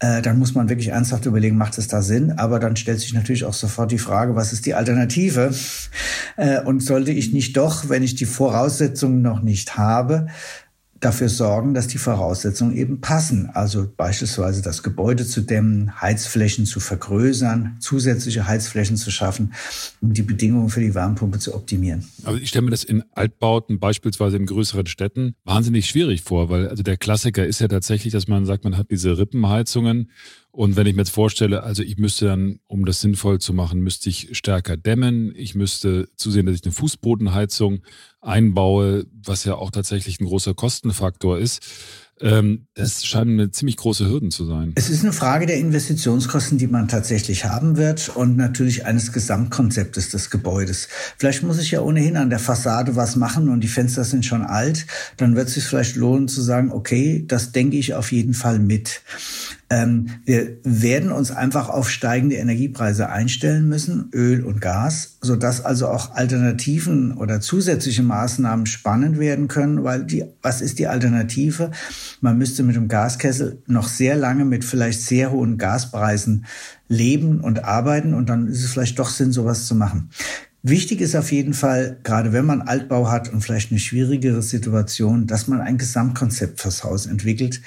äh, 0.01 0.21
dann 0.21 0.39
muss 0.39 0.55
man 0.55 0.69
wirklich 0.69 0.89
ernsthaft 0.89 1.25
überlegen, 1.25 1.57
macht 1.57 1.79
es 1.79 1.89
da 1.89 2.03
Sinn? 2.03 2.33
Aber 2.33 2.61
dann 2.61 2.77
stellt 2.77 3.01
sich 3.01 3.15
natürlich 3.15 3.45
auch 3.45 3.55
sofort 3.55 3.91
die 3.91 3.99
Frage, 3.99 4.37
was 4.37 4.53
ist 4.53 4.67
die 4.67 4.75
Alternative? 4.75 5.55
Äh, 6.37 6.61
und 6.61 6.83
sollte 6.83 7.13
ich 7.13 7.33
nicht 7.33 7.57
doch, 7.57 7.89
wenn 7.89 8.03
ich 8.03 8.15
die 8.15 8.27
Voraussetzungen 8.27 9.23
noch 9.23 9.41
nicht 9.41 9.79
habe, 9.79 10.27
dafür 11.07 11.29
sorgen, 11.29 11.73
dass 11.73 11.87
die 11.87 11.99
Voraussetzungen 11.99 12.77
eben 12.77 13.01
passen. 13.01 13.49
Also 13.55 13.89
beispielsweise 13.97 14.61
das 14.61 14.83
Gebäude 14.83 15.25
zu 15.25 15.41
dämmen, 15.41 16.01
Heizflächen 16.01 16.67
zu 16.67 16.81
vergrößern, 16.81 17.77
zusätzliche 17.81 18.47
Heizflächen 18.47 18.97
zu 18.97 19.11
schaffen, 19.11 19.55
um 20.01 20.13
die 20.13 20.23
Bedingungen 20.23 20.69
für 20.69 20.81
die 20.81 20.95
Wärmepumpe 20.95 21.39
zu 21.39 21.55
optimieren. 21.55 22.05
Aber 22.25 22.37
ich 22.37 22.49
stelle 22.49 22.65
mir 22.65 22.73
das 22.73 22.83
in 22.83 23.05
Altbauten, 23.13 23.79
beispielsweise 23.79 24.37
in 24.37 24.47
größeren 24.47 24.87
Städten, 24.87 25.37
wahnsinnig 25.45 25.87
schwierig 25.87 26.23
vor, 26.23 26.51
weil 26.51 26.69
also 26.69 26.83
der 26.83 26.97
Klassiker 26.97 27.47
ist 27.47 27.61
ja 27.61 27.69
tatsächlich, 27.69 28.13
dass 28.13 28.27
man 28.27 28.45
sagt, 28.45 28.65
man 28.65 28.77
hat 28.77 28.91
diese 28.91 29.17
Rippenheizungen 29.17 30.11
und 30.57 30.75
wenn 30.75 30.87
ich 30.87 30.95
mir 30.95 31.03
jetzt 31.03 31.11
vorstelle, 31.11 31.65
also 31.65 31.83
ich 31.83 31.99
müsste 31.99 32.25
dann, 32.25 32.61
um 32.67 32.87
das 32.87 33.03
sinnvoll 33.03 33.39
zu 33.41 33.53
machen, 33.53 33.81
müsste 33.81 34.09
ich 34.09 34.31
stärker 34.33 34.79
dämmen. 34.79 35.35
Ich 35.37 35.55
müsste 35.55 36.09
zusehen, 36.17 36.47
dass 36.47 36.55
ich 36.55 36.65
eine 36.65 36.73
Fußbodenheizung 36.73 37.83
einbaue, 38.23 39.05
was 39.23 39.45
ja 39.45 39.57
auch 39.57 39.71
tatsächlich 39.71 40.19
ein 40.19 40.25
großer 40.25 40.55
Kostenfaktor 40.55 41.39
ist. 41.39 41.61
Ähm, 42.23 42.69
das 42.73 43.05
scheinen 43.05 43.39
eine 43.39 43.51
ziemlich 43.51 43.77
große 43.77 44.09
Hürden 44.09 44.31
zu 44.31 44.47
sein. 44.47 44.73
Es 44.77 44.89
ist 44.89 45.03
eine 45.03 45.13
Frage 45.13 45.45
der 45.45 45.59
Investitionskosten, 45.59 46.57
die 46.57 46.69
man 46.69 46.89
tatsächlich 46.89 47.45
haben 47.45 47.77
wird 47.77 48.09
und 48.09 48.39
natürlich 48.39 48.87
eines 48.87 49.13
Gesamtkonzeptes 49.13 50.09
des 50.09 50.31
Gebäudes. 50.31 50.89
Vielleicht 51.19 51.43
muss 51.43 51.59
ich 51.59 51.73
ja 51.73 51.83
ohnehin 51.83 52.17
an 52.17 52.31
der 52.31 52.39
Fassade 52.39 52.97
was 52.97 53.17
machen 53.17 53.51
und 53.51 53.61
die 53.61 53.69
Fenster 53.69 54.05
sind 54.05 54.25
schon 54.25 54.41
alt. 54.41 54.87
Dann 55.19 55.37
wird 55.37 55.49
es 55.49 55.55
sich 55.55 55.65
vielleicht 55.65 55.97
lohnen 55.97 56.29
zu 56.29 56.41
sagen, 56.41 56.73
okay, 56.73 57.25
das 57.29 57.53
denke 57.53 57.77
ich 57.77 57.93
auf 57.93 58.11
jeden 58.11 58.33
Fall 58.33 58.59
mit. 58.59 59.03
Ähm, 59.69 60.11
wir 60.25 60.59
werden 60.63 61.11
uns 61.11 61.33
einfach 61.33 61.69
auf 61.69 61.91
steigende 61.91 62.37
Energiepreise 62.37 63.09
einstellen 63.09 63.69
müssen, 63.69 64.11
Öl 64.13 64.45
und 64.45 64.61
Gas, 64.61 65.19
sodass 65.21 65.65
also 65.65 65.89
auch 65.89 66.15
Alternativen 66.15 67.13
oder 67.13 67.41
zusätzliche 67.41 68.05
Maßnahmen 68.05 68.67
spannend 68.67 69.19
werden 69.19 69.49
können, 69.49 69.83
weil 69.83 70.05
die, 70.05 70.25
was 70.41 70.61
ist 70.61 70.79
die 70.79 70.87
Alternative? 70.87 71.73
Man 72.21 72.39
müsste 72.39 72.63
mit 72.63 72.77
dem 72.77 72.87
Gaskessel 72.87 73.61
noch 73.67 73.89
sehr 73.89 74.15
lange 74.15 74.45
mit 74.45 74.65
vielleicht 74.65 75.03
sehr 75.03 75.33
hohen 75.33 75.59
Gaspreisen 75.59 76.47
leben 76.89 77.41
und 77.41 77.65
arbeiten 77.65 78.15
und 78.15 78.29
dann 78.29 78.47
ist 78.47 78.63
es 78.63 78.71
vielleicht 78.71 79.01
doch 79.01 79.09
Sinn, 79.09 79.33
sowas 79.33 79.67
zu 79.67 79.75
machen. 79.75 80.11
Wichtig 80.69 81.01
ist 81.01 81.15
auf 81.15 81.31
jeden 81.31 81.55
Fall, 81.55 81.97
gerade 82.03 82.33
wenn 82.33 82.45
man 82.45 82.61
Altbau 82.61 83.09
hat 83.09 83.33
und 83.33 83.41
vielleicht 83.41 83.71
eine 83.71 83.79
schwierigere 83.79 84.43
Situation, 84.43 85.29
dass 85.29 85.47
man 85.47 85.61
ein 85.61 85.79
Gesamtkonzept 85.79 86.61
fürs 86.61 86.83
Haus 86.83 87.07
entwickelt. 87.07 87.61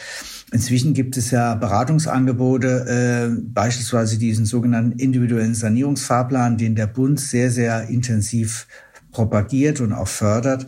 Inzwischen 0.52 0.94
gibt 0.94 1.16
es 1.16 1.32
ja 1.32 1.56
Beratungsangebote, 1.56 3.38
äh, 3.38 3.42
beispielsweise 3.42 4.18
diesen 4.18 4.44
sogenannten 4.44 5.00
individuellen 5.00 5.56
Sanierungsfahrplan, 5.56 6.58
den 6.58 6.76
der 6.76 6.88
Bund 6.88 7.22
sehr, 7.22 7.52
sehr 7.52 7.88
intensiv 7.88 8.68
propagiert 9.14 9.80
und 9.80 9.94
auch 9.94 10.10
fördert, 10.10 10.68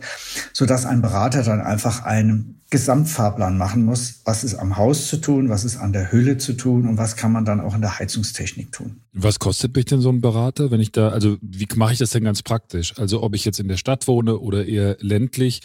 so 0.54 0.64
dass 0.64 0.86
ein 0.86 1.02
Berater 1.02 1.42
dann 1.42 1.60
einfach 1.60 2.06
einen 2.06 2.61
Gesamtfahrplan 2.72 3.58
machen 3.58 3.84
muss. 3.84 4.22
Was 4.24 4.44
ist 4.44 4.54
am 4.54 4.78
Haus 4.78 5.06
zu 5.06 5.18
tun? 5.18 5.50
Was 5.50 5.62
ist 5.62 5.76
an 5.76 5.92
der 5.92 6.10
Hülle 6.10 6.38
zu 6.38 6.54
tun? 6.54 6.88
Und 6.88 6.96
was 6.96 7.16
kann 7.16 7.30
man 7.30 7.44
dann 7.44 7.60
auch 7.60 7.74
in 7.74 7.82
der 7.82 7.98
Heizungstechnik 7.98 8.72
tun? 8.72 8.96
Was 9.12 9.38
kostet 9.38 9.76
mich 9.76 9.84
denn 9.84 10.00
so 10.00 10.08
ein 10.08 10.22
Berater, 10.22 10.70
wenn 10.70 10.80
ich 10.80 10.90
da, 10.90 11.10
also 11.10 11.36
wie 11.42 11.68
mache 11.76 11.92
ich 11.92 11.98
das 11.98 12.10
denn 12.10 12.24
ganz 12.24 12.42
praktisch? 12.42 12.98
Also 12.98 13.22
ob 13.22 13.34
ich 13.34 13.44
jetzt 13.44 13.60
in 13.60 13.68
der 13.68 13.76
Stadt 13.76 14.08
wohne 14.08 14.38
oder 14.38 14.64
eher 14.64 14.96
ländlich, 15.00 15.60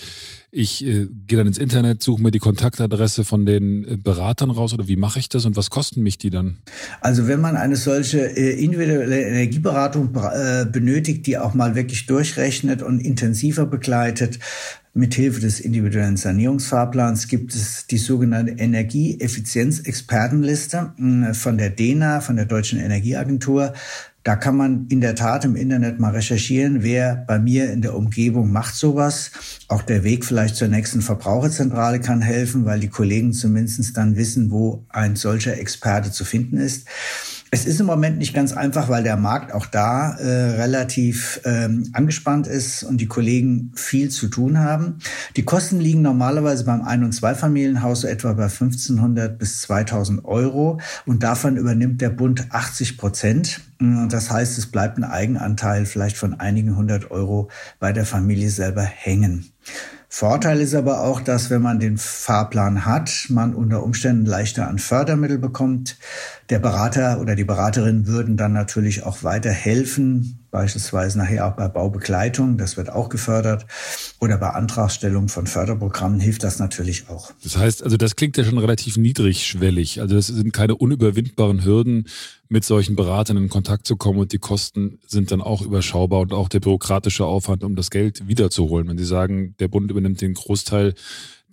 ich 0.52 0.86
äh, 0.86 1.08
gehe 1.28 1.38
dann 1.38 1.48
ins 1.48 1.58
Internet, 1.58 2.04
suche 2.04 2.22
mir 2.22 2.32
die 2.32 2.40
Kontaktadresse 2.40 3.24
von 3.24 3.46
den 3.46 3.86
äh, 3.86 3.96
Beratern 3.96 4.52
raus 4.52 4.74
oder 4.74 4.90
wie 4.90 4.98
mache 4.98 5.20
ich 5.20 5.30
das 5.30 5.46
und 5.46 5.56
was 5.56 5.70
kosten 5.70 6.04
mich 6.04 6.18
die 6.18 6.30
dann? 6.30 6.58
Also 7.00 7.28
wenn 7.28 7.40
man 7.40 7.56
eine 7.56 7.78
solche 7.78 8.20
äh, 8.36 8.62
individuelle 8.62 9.22
Energieberatung 9.22 10.14
äh, 10.14 10.66
benötigt, 10.66 11.26
die 11.26 11.38
auch 11.38 11.54
mal 11.54 11.76
wirklich 11.76 12.06
durchrechnet 12.06 12.82
und 12.82 13.00
intensiver 13.00 13.66
begleitet, 13.66 14.40
Mithilfe 14.98 15.40
des 15.40 15.60
individuellen 15.60 16.18
Sanierungsfahrplans 16.18 17.28
gibt 17.28 17.54
es 17.54 17.86
die 17.88 17.98
sogenannte 17.98 18.54
Energieeffizienzexpertenliste 18.54 20.94
hm, 20.98 21.34
von 21.34 21.58
der 21.58 21.70
DENA, 21.70 22.22
von 22.22 22.36
der 22.36 22.46
Deutschen 22.46 22.80
Energieagentur. 22.80 23.74
Da 24.24 24.36
kann 24.36 24.58
man 24.58 24.88
in 24.90 25.00
der 25.00 25.14
Tat 25.16 25.46
im 25.46 25.56
Internet 25.56 26.02
mal 26.02 26.12
recherchieren, 26.12 26.84
wer 26.84 27.16
bei 27.16 27.40
mir 27.40 27.72
in 27.72 27.82
der 27.82 27.96
Umgebung 27.96 28.52
macht 28.52 28.76
sowas. 28.76 29.32
Auch 29.70 29.84
der 29.84 30.04
Weg 30.04 30.26
vielleicht 30.26 30.58
zur 30.58 30.68
nächsten 30.68 31.02
Verbraucherzentrale 31.02 32.02
kann 32.02 32.22
helfen, 32.22 32.66
weil 32.66 32.82
die 32.82 32.90
Kollegen 32.90 33.32
zumindest 33.32 33.96
dann 33.96 34.18
wissen, 34.18 34.52
wo 34.52 34.84
ein 34.90 35.16
solcher 35.16 35.58
Experte 35.58 36.12
zu 36.12 36.26
finden 36.26 36.58
ist. 36.58 36.90
Es 37.50 37.66
ist 37.66 37.80
im 37.80 37.86
Moment 37.86 38.18
nicht 38.18 38.34
ganz 38.34 38.52
einfach, 38.52 38.90
weil 38.90 39.04
der 39.04 39.16
Markt 39.16 39.54
auch 39.54 39.66
da 39.66 40.18
äh, 40.18 40.56
relativ 40.56 41.40
ähm, 41.46 41.90
angespannt 41.94 42.46
ist 42.46 42.84
und 42.84 43.00
die 43.00 43.08
Kollegen 43.08 43.72
viel 43.76 44.10
zu 44.10 44.28
tun 44.28 44.60
haben. 44.60 44.98
Die 45.38 45.44
Kosten 45.44 45.80
liegen 45.80 46.02
normalerweise 46.02 46.66
beim 46.66 46.82
Ein- 46.82 47.06
und 47.06 47.14
Zweifamilienhaus 47.14 48.02
so 48.02 48.08
etwa 48.08 48.34
bei 48.34 48.44
1500 48.44 49.40
bis 49.40 49.62
2000 49.62 50.26
Euro 50.26 50.82
und 51.06 51.24
davon 51.24 51.56
übernimmt 51.56 52.02
der 52.02 52.10
Bund 52.10 52.48
80 52.50 52.98
Prozent. 52.98 53.62
Das 53.80 54.30
heißt, 54.30 54.58
es 54.58 54.66
bleibt 54.68 54.98
ein 54.98 55.04
Eigenanteil 55.04 55.86
vielleicht 55.86 56.18
von 56.18 56.40
einigen 56.40 56.76
hundert 56.76 57.12
Euro 57.12 57.50
bei 57.80 57.94
der 57.94 58.06
Familie 58.06 58.50
selber 58.50 58.82
hängen. 58.82 59.52
Vorteil 60.20 60.62
ist 60.62 60.74
aber 60.74 61.02
auch, 61.02 61.22
dass 61.22 61.52
wenn 61.52 61.62
man 61.62 61.80
den 61.80 62.00
Fahrplan 62.00 62.86
hat, 62.88 63.28
man 63.30 63.54
unter 63.54 63.84
Umständen 63.84 64.26
leichter 64.26 64.68
an 64.68 64.80
Fördermittel 64.80 65.38
bekommt. 65.38 66.00
Der 66.50 66.58
Berater 66.58 67.22
oder 67.22 67.36
die 67.36 67.44
Beraterin 67.44 68.08
würden 68.08 68.36
dann 68.36 68.52
natürlich 68.52 69.04
auch 69.04 69.22
weiter 69.22 69.52
helfen 69.52 70.40
beispielsweise 70.58 71.20
nachher 71.20 71.48
auch 71.48 71.56
bei 71.56 71.68
Baubegleitung, 71.68 72.58
das 72.58 72.78
wird 72.78 72.90
auch 72.90 73.10
gefördert, 73.10 73.68
oder 74.20 74.40
bei 74.40 74.50
Antragstellung 74.50 75.30
von 75.30 75.46
Förderprogrammen 75.46 76.20
hilft 76.20 76.44
das 76.44 76.58
natürlich 76.58 77.10
auch. 77.10 77.32
Das 77.44 77.58
heißt, 77.58 77.84
also 77.84 77.96
das 77.96 78.16
klingt 78.16 78.38
ja 78.38 78.44
schon 78.44 78.58
relativ 78.58 78.98
niedrigschwellig. 78.98 80.02
Also 80.02 80.16
das 80.16 80.28
sind 80.28 80.54
keine 80.54 80.76
unüberwindbaren 80.76 81.64
Hürden, 81.64 82.08
mit 82.50 82.64
solchen 82.66 82.96
Beratern 82.96 83.38
in 83.38 83.50
Kontakt 83.50 83.86
zu 83.86 83.98
kommen 83.98 84.18
und 84.18 84.32
die 84.32 84.40
Kosten 84.40 85.00
sind 85.06 85.32
dann 85.32 85.42
auch 85.42 85.62
überschaubar 85.62 86.22
und 86.22 86.34
auch 86.34 86.50
der 86.50 86.60
bürokratische 86.60 87.26
Aufwand, 87.26 87.64
um 87.64 87.76
das 87.76 87.92
Geld 87.92 88.28
wiederzuholen. 88.28 88.88
Wenn 88.88 88.98
Sie 88.98 89.06
sagen, 89.06 89.54
der 89.60 89.68
Bund 89.68 89.92
übernimmt 89.92 90.22
den 90.22 90.34
Großteil 90.34 90.96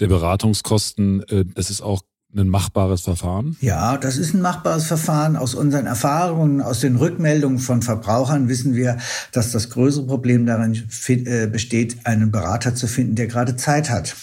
der 0.00 0.06
Beratungskosten, 0.08 1.22
äh, 1.24 1.44
das 1.44 1.68
ist 1.68 1.82
auch 1.82 2.00
ein 2.42 2.48
machbares 2.48 3.02
Verfahren? 3.02 3.56
Ja, 3.60 3.96
das 3.96 4.16
ist 4.16 4.34
ein 4.34 4.40
machbares 4.40 4.86
Verfahren. 4.86 5.36
Aus 5.36 5.54
unseren 5.54 5.86
Erfahrungen, 5.86 6.60
aus 6.60 6.80
den 6.80 6.96
Rückmeldungen 6.96 7.58
von 7.58 7.82
Verbrauchern 7.82 8.48
wissen 8.48 8.74
wir, 8.74 8.98
dass 9.32 9.52
das 9.52 9.70
größere 9.70 10.06
Problem 10.06 10.46
darin 10.46 10.88
äh, 11.08 11.46
besteht, 11.46 11.98
einen 12.04 12.30
Berater 12.30 12.74
zu 12.74 12.86
finden, 12.86 13.14
der 13.14 13.28
gerade 13.28 13.56
Zeit 13.56 13.90
hat. 13.90 14.16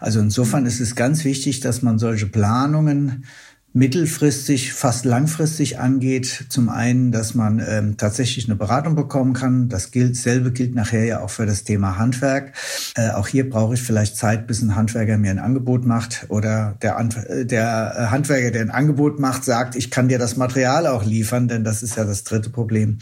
Also 0.00 0.20
insofern 0.20 0.66
ist 0.66 0.80
es 0.80 0.94
ganz 0.94 1.24
wichtig, 1.24 1.60
dass 1.60 1.82
man 1.82 1.98
solche 1.98 2.26
Planungen 2.26 3.24
mittelfristig, 3.72 4.72
fast 4.72 5.04
langfristig 5.04 5.78
angeht. 5.78 6.46
Zum 6.48 6.68
einen, 6.68 7.12
dass 7.12 7.34
man 7.34 7.62
ähm, 7.66 7.96
tatsächlich 7.96 8.46
eine 8.46 8.56
Beratung 8.56 8.94
bekommen 8.94 9.34
kann. 9.34 9.68
Das 9.68 9.90
gilt, 9.90 10.16
selbe 10.16 10.52
gilt 10.52 10.74
nachher 10.74 11.04
ja 11.04 11.20
auch 11.20 11.30
für 11.30 11.46
das 11.46 11.64
Thema 11.64 11.98
Handwerk. 11.98 12.54
Äh, 12.96 13.10
auch 13.10 13.28
hier 13.28 13.48
brauche 13.48 13.74
ich 13.74 13.82
vielleicht 13.82 14.16
Zeit, 14.16 14.46
bis 14.46 14.62
ein 14.62 14.74
Handwerker 14.74 15.18
mir 15.18 15.30
ein 15.30 15.38
Angebot 15.38 15.84
macht 15.84 16.26
oder 16.28 16.76
der, 16.82 16.98
äh, 16.98 17.44
der 17.44 17.94
äh, 17.96 18.06
Handwerker, 18.06 18.50
der 18.50 18.62
ein 18.62 18.70
Angebot 18.70 19.20
macht, 19.20 19.44
sagt, 19.44 19.76
ich 19.76 19.90
kann 19.90 20.08
dir 20.08 20.18
das 20.18 20.36
Material 20.36 20.86
auch 20.86 21.04
liefern, 21.04 21.46
denn 21.46 21.62
das 21.62 21.82
ist 21.82 21.96
ja 21.96 22.04
das 22.04 22.24
dritte 22.24 22.50
Problem. 22.50 22.98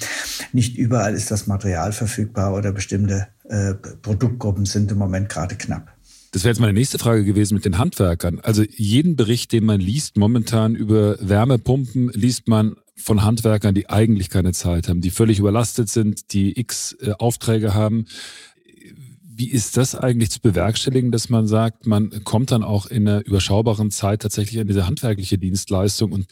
Nicht 0.53 0.77
überall 0.77 1.15
ist 1.15 1.31
das 1.31 1.47
Material 1.47 1.93
verfügbar 1.93 2.53
oder 2.53 2.73
bestimmte 2.73 3.29
äh, 3.49 3.75
Produktgruppen 3.75 4.67
sind 4.67 4.91
im 4.91 4.99
Moment 4.99 5.29
gerade 5.29 5.55
knapp. 5.55 5.96
Das 6.33 6.45
wäre 6.45 6.53
jetzt 6.53 6.61
meine 6.61 6.73
nächste 6.73 6.99
Frage 6.99 7.25
gewesen 7.25 7.55
mit 7.55 7.65
den 7.65 7.79
Handwerkern. 7.79 8.41
Also 8.41 8.63
jeden 8.63 9.17
Bericht, 9.17 9.53
den 9.53 9.65
man 9.65 9.81
liest 9.81 10.17
momentan 10.17 10.75
über 10.75 11.17
Wärmepumpen, 11.21 12.11
liest 12.11 12.49
man 12.49 12.77
von 12.97 13.23
Handwerkern, 13.23 13.75
die 13.75 13.89
eigentlich 13.91 14.31
keine 14.31 14.53
Zeit 14.53 14.89
haben, 14.89 15.01
die 15.01 15.11
völlig 15.11 15.39
überlastet 15.39 15.89
sind, 15.89 16.33
die 16.33 16.59
x 16.59 16.97
äh, 17.01 17.13
Aufträge 17.19 17.75
haben. 17.75 18.07
Wie 19.23 19.51
ist 19.51 19.77
das 19.77 19.95
eigentlich 19.95 20.31
zu 20.31 20.41
bewerkstelligen, 20.41 21.13
dass 21.13 21.29
man 21.29 21.47
sagt, 21.47 21.87
man 21.87 22.25
kommt 22.25 22.51
dann 22.51 22.65
auch 22.65 22.87
in 22.87 23.07
einer 23.07 23.25
überschaubaren 23.27 23.91
Zeit 23.91 24.23
tatsächlich 24.23 24.61
an 24.61 24.67
diese 24.67 24.87
handwerkliche 24.87 25.37
Dienstleistung 25.37 26.13
und 26.13 26.27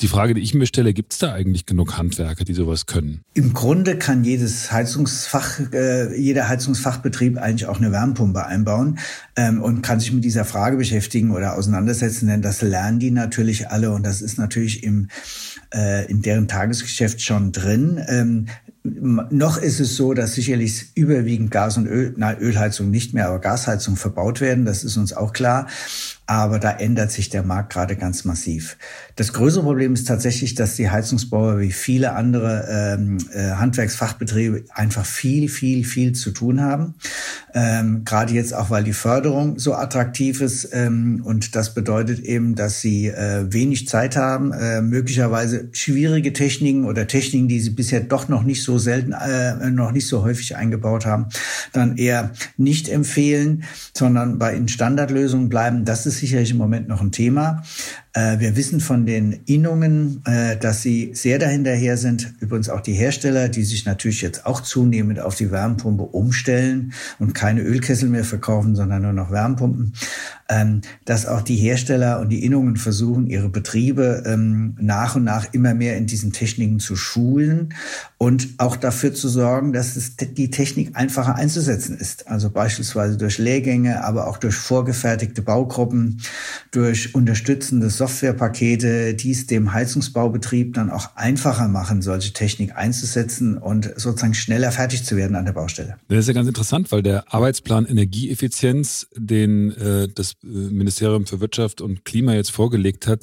die 0.00 0.08
Frage, 0.08 0.34
die 0.34 0.40
ich 0.40 0.54
mir 0.54 0.66
stelle, 0.66 0.94
gibt 0.94 1.12
es 1.12 1.18
da 1.18 1.32
eigentlich 1.32 1.66
genug 1.66 1.98
Handwerker, 1.98 2.44
die 2.44 2.54
sowas 2.54 2.86
können? 2.86 3.20
Im 3.34 3.52
Grunde 3.52 3.98
kann 3.98 4.24
jedes 4.24 4.72
Heizungsfach, 4.72 5.60
äh, 5.72 6.18
jeder 6.18 6.48
Heizungsfachbetrieb 6.48 7.38
eigentlich 7.38 7.66
auch 7.66 7.78
eine 7.78 7.92
Wärmepumpe 7.92 8.44
einbauen 8.44 8.98
ähm, 9.36 9.62
und 9.62 9.82
kann 9.82 10.00
sich 10.00 10.12
mit 10.12 10.24
dieser 10.24 10.44
Frage 10.44 10.76
beschäftigen 10.76 11.32
oder 11.32 11.56
auseinandersetzen, 11.56 12.28
denn 12.28 12.42
das 12.42 12.62
lernen 12.62 12.98
die 12.98 13.10
natürlich 13.10 13.68
alle 13.68 13.90
und 13.92 14.04
das 14.04 14.22
ist 14.22 14.38
natürlich 14.38 14.82
im, 14.82 15.08
äh, 15.74 16.10
in 16.10 16.22
deren 16.22 16.48
Tagesgeschäft 16.48 17.20
schon 17.20 17.52
drin. 17.52 18.00
Ähm, 18.08 18.46
noch 18.82 19.58
ist 19.58 19.78
es 19.78 19.96
so, 19.96 20.14
dass 20.14 20.34
sicherlich 20.34 20.86
überwiegend 20.94 21.50
Gas- 21.50 21.76
und 21.76 21.86
Öl, 21.86 22.14
na, 22.16 22.38
Ölheizung 22.38 22.90
nicht 22.90 23.12
mehr, 23.12 23.28
aber 23.28 23.38
Gasheizung 23.38 23.96
verbaut 23.96 24.40
werden. 24.40 24.64
Das 24.64 24.84
ist 24.84 24.96
uns 24.96 25.12
auch 25.12 25.34
klar. 25.34 25.66
Aber 26.30 26.60
da 26.60 26.70
ändert 26.70 27.10
sich 27.10 27.28
der 27.28 27.42
Markt 27.42 27.72
gerade 27.72 27.96
ganz 27.96 28.24
massiv. 28.24 28.76
Das 29.16 29.32
größere 29.32 29.64
Problem 29.64 29.94
ist 29.94 30.06
tatsächlich, 30.06 30.54
dass 30.54 30.76
die 30.76 30.88
Heizungsbauer 30.88 31.58
wie 31.58 31.72
viele 31.72 32.12
andere 32.12 32.68
ähm, 32.70 33.18
äh, 33.34 33.50
Handwerksfachbetriebe 33.50 34.62
einfach 34.72 35.04
viel, 35.04 35.48
viel, 35.48 35.84
viel 35.84 36.12
zu 36.12 36.30
tun 36.30 36.60
haben. 36.60 36.94
Ähm, 37.52 38.02
gerade 38.04 38.32
jetzt 38.32 38.54
auch, 38.54 38.70
weil 38.70 38.84
die 38.84 38.92
Förderung 38.92 39.58
so 39.58 39.74
attraktiv 39.74 40.40
ist. 40.40 40.68
Ähm, 40.72 41.20
und 41.24 41.56
das 41.56 41.74
bedeutet 41.74 42.20
eben, 42.20 42.54
dass 42.54 42.80
sie 42.80 43.08
äh, 43.08 43.52
wenig 43.52 43.88
Zeit 43.88 44.14
haben, 44.14 44.52
äh, 44.52 44.82
möglicherweise 44.82 45.68
schwierige 45.72 46.32
Techniken 46.32 46.84
oder 46.84 47.08
Techniken, 47.08 47.48
die 47.48 47.58
sie 47.58 47.70
bisher 47.70 48.02
doch 48.02 48.28
noch 48.28 48.44
nicht 48.44 48.62
so 48.62 48.78
selten, 48.78 49.14
äh, 49.14 49.68
noch 49.70 49.90
nicht 49.90 50.06
so 50.06 50.22
häufig 50.22 50.54
eingebaut 50.54 51.06
haben, 51.06 51.26
dann 51.72 51.96
eher 51.96 52.30
nicht 52.56 52.88
empfehlen, 52.88 53.64
sondern 53.96 54.38
bei 54.38 54.60
Standardlösungen 54.68 55.48
bleiben. 55.48 55.84
Das 55.84 56.06
ist 56.06 56.19
sicherlich 56.20 56.50
im 56.50 56.58
Moment 56.58 56.88
noch 56.88 57.00
ein 57.00 57.12
Thema. 57.12 57.62
Äh, 58.12 58.40
wir 58.40 58.56
wissen 58.56 58.80
von 58.80 59.06
den 59.06 59.40
Innungen, 59.46 60.22
äh, 60.24 60.56
dass 60.56 60.82
sie 60.82 61.10
sehr 61.14 61.38
dahinterher 61.38 61.96
sind. 61.96 62.34
Übrigens 62.40 62.68
auch 62.68 62.80
die 62.80 62.94
Hersteller, 62.94 63.48
die 63.48 63.62
sich 63.62 63.86
natürlich 63.86 64.20
jetzt 64.20 64.46
auch 64.46 64.60
zunehmend 64.60 65.20
auf 65.20 65.36
die 65.36 65.52
Wärmepumpe 65.52 66.02
umstellen 66.02 66.92
und 67.20 67.34
keine 67.34 67.62
Ölkessel 67.62 68.08
mehr 68.08 68.24
verkaufen, 68.24 68.74
sondern 68.74 69.02
nur 69.02 69.12
noch 69.12 69.30
Wärmepumpen. 69.30 69.92
Ähm, 70.48 70.80
dass 71.04 71.26
auch 71.26 71.42
die 71.42 71.54
Hersteller 71.54 72.18
und 72.18 72.30
die 72.30 72.44
Innungen 72.44 72.76
versuchen, 72.76 73.28
ihre 73.28 73.48
Betriebe 73.48 74.24
ähm, 74.26 74.76
nach 74.80 75.14
und 75.14 75.22
nach 75.22 75.52
immer 75.52 75.74
mehr 75.74 75.96
in 75.96 76.06
diesen 76.06 76.32
Techniken 76.32 76.80
zu 76.80 76.96
schulen 76.96 77.72
und 78.18 78.48
auch 78.58 78.74
dafür 78.74 79.14
zu 79.14 79.28
sorgen, 79.28 79.72
dass 79.72 79.94
es 79.94 80.16
die 80.16 80.50
Technik 80.50 80.96
einfacher 80.96 81.36
einzusetzen 81.36 81.96
ist. 81.96 82.26
Also 82.26 82.50
beispielsweise 82.50 83.16
durch 83.16 83.38
Lehrgänge, 83.38 84.02
aber 84.02 84.26
auch 84.26 84.38
durch 84.38 84.56
vorgefertigte 84.56 85.42
Baugruppen, 85.42 86.20
durch 86.72 87.14
unterstützendes 87.14 87.99
Softwarepakete, 88.00 89.12
die 89.12 89.30
es 89.30 89.46
dem 89.46 89.74
Heizungsbaubetrieb 89.74 90.72
dann 90.72 90.90
auch 90.90 91.16
einfacher 91.16 91.68
machen, 91.68 92.00
solche 92.00 92.32
Technik 92.32 92.74
einzusetzen 92.74 93.58
und 93.58 93.92
sozusagen 93.96 94.32
schneller 94.32 94.72
fertig 94.72 95.04
zu 95.04 95.16
werden 95.16 95.36
an 95.36 95.44
der 95.44 95.52
Baustelle. 95.52 95.96
Das 96.08 96.20
ist 96.20 96.28
ja 96.28 96.32
ganz 96.32 96.48
interessant, 96.48 96.90
weil 96.92 97.02
der 97.02 97.32
Arbeitsplan 97.32 97.84
Energieeffizienz, 97.84 99.06
den 99.14 99.72
äh, 99.72 100.08
das 100.08 100.32
äh, 100.42 100.46
Ministerium 100.46 101.26
für 101.26 101.40
Wirtschaft 101.40 101.82
und 101.82 102.06
Klima 102.06 102.32
jetzt 102.32 102.52
vorgelegt 102.52 103.06
hat, 103.06 103.20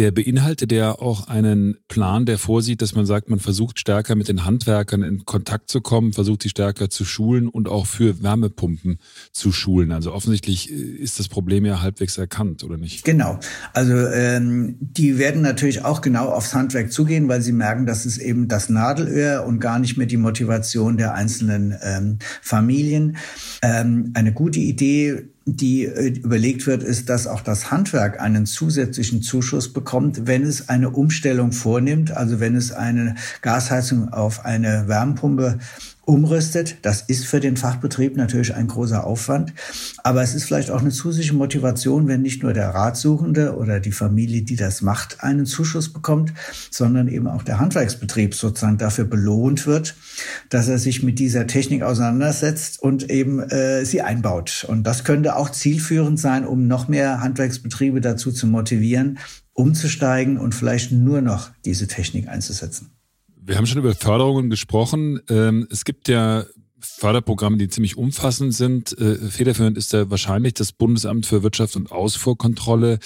der 0.00 0.12
beinhaltet 0.12 0.72
ja 0.72 0.92
auch 0.92 1.28
einen 1.28 1.76
Plan, 1.86 2.24
der 2.24 2.38
vorsieht, 2.38 2.80
dass 2.80 2.94
man 2.94 3.04
sagt, 3.04 3.28
man 3.28 3.38
versucht 3.38 3.78
stärker 3.78 4.14
mit 4.14 4.28
den 4.28 4.46
Handwerkern 4.46 5.02
in 5.02 5.26
Kontakt 5.26 5.70
zu 5.70 5.82
kommen, 5.82 6.14
versucht 6.14 6.42
sie 6.42 6.48
stärker 6.48 6.88
zu 6.88 7.04
schulen 7.04 7.48
und 7.48 7.68
auch 7.68 7.84
für 7.84 8.22
Wärmepumpen 8.22 8.98
zu 9.30 9.52
schulen. 9.52 9.92
Also 9.92 10.14
offensichtlich 10.14 10.72
äh, 10.72 10.74
ist 10.74 11.18
das 11.18 11.28
Problem 11.28 11.66
ja 11.66 11.82
halbwegs 11.82 12.16
erkannt, 12.16 12.64
oder 12.64 12.78
nicht? 12.78 13.04
Genau. 13.04 13.38
Also 13.74 13.92
ähm, 13.94 14.76
die 14.80 15.18
werden 15.18 15.42
natürlich 15.42 15.84
auch 15.84 16.00
genau 16.00 16.30
aufs 16.30 16.54
Handwerk 16.54 16.90
zugehen, 16.90 17.28
weil 17.28 17.42
sie 17.42 17.52
merken, 17.52 17.84
dass 17.84 18.06
es 18.06 18.16
eben 18.16 18.48
das 18.48 18.70
Nadelöhr 18.70 19.44
und 19.44 19.60
gar 19.60 19.78
nicht 19.78 19.98
mehr 19.98 20.06
die 20.06 20.16
Motivation 20.16 20.96
der 20.96 21.12
einzelnen 21.12 21.76
ähm, 21.82 22.20
Familien. 22.40 23.18
Ähm, 23.60 24.12
eine 24.14 24.32
gute 24.32 24.60
Idee 24.60 25.28
die 25.56 25.84
äh, 25.84 26.08
überlegt 26.08 26.66
wird, 26.66 26.82
ist, 26.82 27.08
dass 27.08 27.26
auch 27.26 27.40
das 27.40 27.70
Handwerk 27.70 28.20
einen 28.20 28.46
zusätzlichen 28.46 29.22
Zuschuss 29.22 29.72
bekommt, 29.72 30.26
wenn 30.26 30.42
es 30.42 30.68
eine 30.68 30.90
Umstellung 30.90 31.52
vornimmt, 31.52 32.10
also 32.10 32.40
wenn 32.40 32.56
es 32.56 32.72
eine 32.72 33.14
Gasheizung 33.42 34.12
auf 34.12 34.44
eine 34.44 34.88
Wärmepumpe 34.88 35.58
umrüstet. 36.10 36.78
Das 36.82 37.02
ist 37.02 37.24
für 37.24 37.38
den 37.38 37.56
Fachbetrieb 37.56 38.16
natürlich 38.16 38.54
ein 38.54 38.66
großer 38.66 39.04
Aufwand. 39.04 39.54
Aber 40.02 40.22
es 40.22 40.34
ist 40.34 40.44
vielleicht 40.44 40.70
auch 40.72 40.80
eine 40.80 40.90
zusätzliche 40.90 41.34
Motivation, 41.34 42.08
wenn 42.08 42.20
nicht 42.20 42.42
nur 42.42 42.52
der 42.52 42.70
Ratsuchende 42.70 43.56
oder 43.56 43.78
die 43.78 43.92
Familie, 43.92 44.42
die 44.42 44.56
das 44.56 44.82
macht, 44.82 45.22
einen 45.22 45.46
Zuschuss 45.46 45.92
bekommt, 45.92 46.32
sondern 46.70 47.06
eben 47.06 47.28
auch 47.28 47.44
der 47.44 47.60
Handwerksbetrieb 47.60 48.34
sozusagen 48.34 48.76
dafür 48.76 49.04
belohnt 49.04 49.66
wird, 49.66 49.94
dass 50.48 50.66
er 50.66 50.78
sich 50.78 51.04
mit 51.04 51.20
dieser 51.20 51.46
Technik 51.46 51.82
auseinandersetzt 51.82 52.82
und 52.82 53.08
eben 53.08 53.40
äh, 53.40 53.84
sie 53.84 54.02
einbaut. 54.02 54.66
Und 54.68 54.82
das 54.82 55.04
könnte 55.04 55.36
auch 55.36 55.50
zielführend 55.50 56.18
sein, 56.18 56.44
um 56.44 56.66
noch 56.66 56.88
mehr 56.88 57.20
Handwerksbetriebe 57.20 58.00
dazu 58.00 58.32
zu 58.32 58.48
motivieren, 58.48 59.20
umzusteigen 59.52 60.38
und 60.38 60.56
vielleicht 60.56 60.90
nur 60.90 61.20
noch 61.20 61.50
diese 61.64 61.86
Technik 61.86 62.28
einzusetzen. 62.28 62.90
Wir 63.42 63.56
haben 63.56 63.66
schon 63.66 63.78
über 63.78 63.94
Förderungen 63.94 64.50
gesprochen. 64.50 65.20
Ähm, 65.28 65.66
es 65.70 65.84
gibt 65.84 66.08
ja 66.08 66.44
Förderprogramme, 66.80 67.58
die 67.58 67.68
ziemlich 67.68 67.96
umfassend 67.96 68.54
sind. 68.54 68.96
Äh, 68.98 69.16
federführend 69.16 69.76
ist 69.76 69.92
da 69.92 70.10
wahrscheinlich 70.10 70.54
das 70.54 70.72
Bundesamt 70.72 71.26
für 71.26 71.42
Wirtschaft 71.42 71.76
und 71.76 71.92
Ausfuhrkontrolle, 71.92 72.98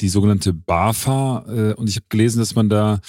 die 0.00 0.08
sogenannte 0.08 0.52
BAFA. 0.52 1.44
Äh, 1.48 1.74
und 1.74 1.88
ich 1.88 1.96
habe 1.96 2.06
gelesen, 2.08 2.38
dass 2.40 2.54
man 2.54 2.68
da 2.68 3.00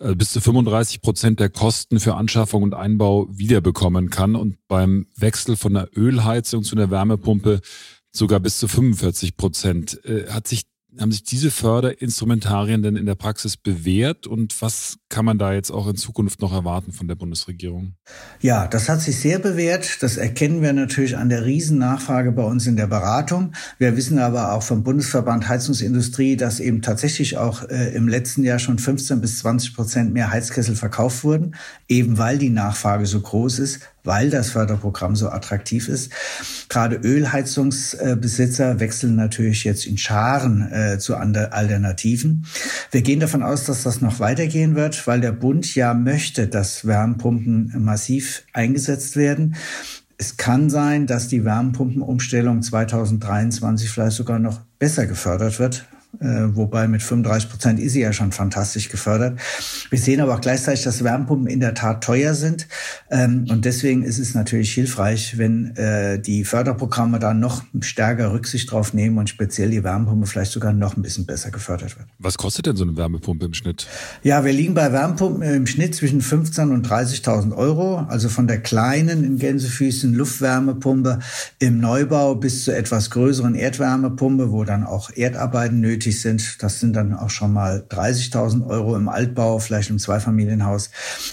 äh, 0.00 0.14
bis 0.14 0.32
zu 0.32 0.40
35 0.40 1.00
Prozent 1.00 1.40
der 1.40 1.50
Kosten 1.50 2.00
für 2.00 2.14
Anschaffung 2.14 2.62
und 2.62 2.74
Einbau 2.74 3.28
wiederbekommen 3.30 4.10
kann 4.10 4.36
und 4.36 4.56
beim 4.68 5.06
Wechsel 5.16 5.56
von 5.56 5.74
der 5.74 5.88
Ölheizung 5.96 6.62
zu 6.62 6.76
einer 6.76 6.90
Wärmepumpe 6.90 7.60
sogar 8.12 8.40
bis 8.40 8.58
zu 8.58 8.68
45 8.68 9.36
Prozent. 9.36 10.00
Hat 10.28 10.46
sich 10.46 10.64
haben 11.00 11.12
sich 11.12 11.24
diese 11.24 11.50
Förderinstrumentarien 11.50 12.82
denn 12.82 12.96
in 12.96 13.06
der 13.06 13.14
Praxis 13.14 13.56
bewährt 13.56 14.26
und 14.26 14.60
was 14.60 14.98
kann 15.08 15.24
man 15.24 15.38
da 15.38 15.52
jetzt 15.52 15.70
auch 15.70 15.88
in 15.88 15.96
Zukunft 15.96 16.40
noch 16.40 16.52
erwarten 16.52 16.92
von 16.92 17.08
der 17.08 17.14
Bundesregierung? 17.14 17.94
Ja, 18.40 18.66
das 18.66 18.88
hat 18.88 19.00
sich 19.00 19.18
sehr 19.18 19.38
bewährt. 19.38 20.02
Das 20.02 20.16
erkennen 20.16 20.60
wir 20.62 20.72
natürlich 20.72 21.16
an 21.16 21.28
der 21.28 21.46
Riesennachfrage 21.46 22.32
bei 22.32 22.44
uns 22.44 22.66
in 22.66 22.76
der 22.76 22.86
Beratung. 22.86 23.52
Wir 23.78 23.96
wissen 23.96 24.18
aber 24.18 24.52
auch 24.52 24.62
vom 24.62 24.82
Bundesverband 24.82 25.48
Heizungsindustrie, 25.48 26.36
dass 26.36 26.60
eben 26.60 26.82
tatsächlich 26.82 27.38
auch 27.38 27.68
äh, 27.68 27.94
im 27.94 28.08
letzten 28.08 28.44
Jahr 28.44 28.58
schon 28.58 28.78
15 28.78 29.20
bis 29.20 29.38
20 29.38 29.74
Prozent 29.74 30.12
mehr 30.12 30.30
Heizkessel 30.30 30.76
verkauft 30.76 31.24
wurden, 31.24 31.54
eben 31.88 32.18
weil 32.18 32.38
die 32.38 32.50
Nachfrage 32.50 33.06
so 33.06 33.20
groß 33.20 33.60
ist 33.60 33.80
weil 34.04 34.30
das 34.30 34.50
Förderprogramm 34.50 35.16
so 35.16 35.28
attraktiv 35.28 35.88
ist. 35.88 36.10
Gerade 36.68 36.96
Ölheizungsbesitzer 36.96 38.80
wechseln 38.80 39.16
natürlich 39.16 39.64
jetzt 39.64 39.86
in 39.86 39.98
Scharen 39.98 40.70
äh, 40.72 40.98
zu 40.98 41.16
Alternativen. 41.16 42.46
Wir 42.90 43.02
gehen 43.02 43.20
davon 43.20 43.42
aus, 43.42 43.64
dass 43.64 43.82
das 43.82 44.00
noch 44.00 44.20
weitergehen 44.20 44.74
wird, 44.74 45.06
weil 45.06 45.20
der 45.20 45.32
Bund 45.32 45.74
ja 45.74 45.94
möchte, 45.94 46.48
dass 46.48 46.86
Wärmepumpen 46.86 47.72
massiv 47.78 48.44
eingesetzt 48.52 49.16
werden. 49.16 49.56
Es 50.18 50.36
kann 50.36 50.70
sein, 50.70 51.06
dass 51.06 51.28
die 51.28 51.44
Wärmepumpenumstellung 51.44 52.62
2023 52.62 53.90
vielleicht 53.90 54.16
sogar 54.16 54.38
noch 54.38 54.60
besser 54.78 55.06
gefördert 55.06 55.58
wird, 55.58 55.84
wobei 56.20 56.88
mit 56.88 57.02
35 57.02 57.50
Prozent 57.50 57.80
ist 57.80 57.92
sie 57.92 58.00
ja 58.00 58.12
schon 58.12 58.32
fantastisch 58.32 58.88
gefördert. 58.88 59.40
Wir 59.90 59.98
sehen 59.98 60.20
aber 60.20 60.34
auch 60.34 60.40
gleichzeitig, 60.40 60.84
dass 60.84 61.02
Wärmepumpen 61.02 61.46
in 61.46 61.60
der 61.60 61.74
Tat 61.74 62.04
teuer 62.04 62.34
sind. 62.34 62.68
Ähm, 63.10 63.46
und 63.48 63.64
deswegen 63.64 64.02
ist 64.02 64.18
es 64.18 64.34
natürlich 64.34 64.72
hilfreich, 64.72 65.38
wenn 65.38 65.74
äh, 65.76 66.20
die 66.20 66.44
Förderprogramme 66.44 67.18
da 67.18 67.34
noch 67.34 67.62
stärker 67.80 68.32
Rücksicht 68.32 68.70
drauf 68.70 68.94
nehmen 68.94 69.18
und 69.18 69.28
speziell 69.28 69.70
die 69.70 69.82
Wärmepumpe 69.82 70.26
vielleicht 70.26 70.52
sogar 70.52 70.72
noch 70.72 70.96
ein 70.96 71.02
bisschen 71.02 71.26
besser 71.26 71.50
gefördert 71.50 71.98
wird. 71.98 72.08
Was 72.18 72.36
kostet 72.38 72.66
denn 72.66 72.76
so 72.76 72.84
eine 72.84 72.96
Wärmepumpe 72.96 73.46
im 73.46 73.54
Schnitt? 73.54 73.86
Ja, 74.22 74.44
wir 74.44 74.52
liegen 74.52 74.74
bei 74.74 74.92
Wärmepumpen 74.92 75.42
im 75.42 75.66
Schnitt 75.66 75.94
zwischen 75.94 76.20
15.000 76.20 76.72
und 76.72 76.86
30.000 76.86 77.56
Euro. 77.56 77.98
Also 78.08 78.28
von 78.28 78.46
der 78.46 78.60
kleinen 78.60 79.24
in 79.24 79.38
Gänsefüßen 79.38 80.12
Luftwärmepumpe 80.14 81.20
im 81.58 81.80
Neubau 81.80 82.34
bis 82.34 82.64
zur 82.64 82.76
etwas 82.76 83.10
größeren 83.10 83.54
Erdwärmepumpe, 83.54 84.50
wo 84.52 84.64
dann 84.64 84.84
auch 84.84 85.10
Erdarbeiten 85.14 85.80
nötig 85.80 86.01
nötig 86.02 86.20
sind. 86.20 86.62
Das 86.62 86.80
sind 86.80 86.94
dann 86.94 87.14
auch 87.14 87.30
schon 87.30 87.52
mal 87.52 87.84
30.000 87.88 88.66
Euro 88.66 88.96
im 88.96 89.08
Altbau, 89.08 89.58
vielleicht 89.58 89.90
im 89.90 89.98
Zweifamilienhaus. 89.98 90.90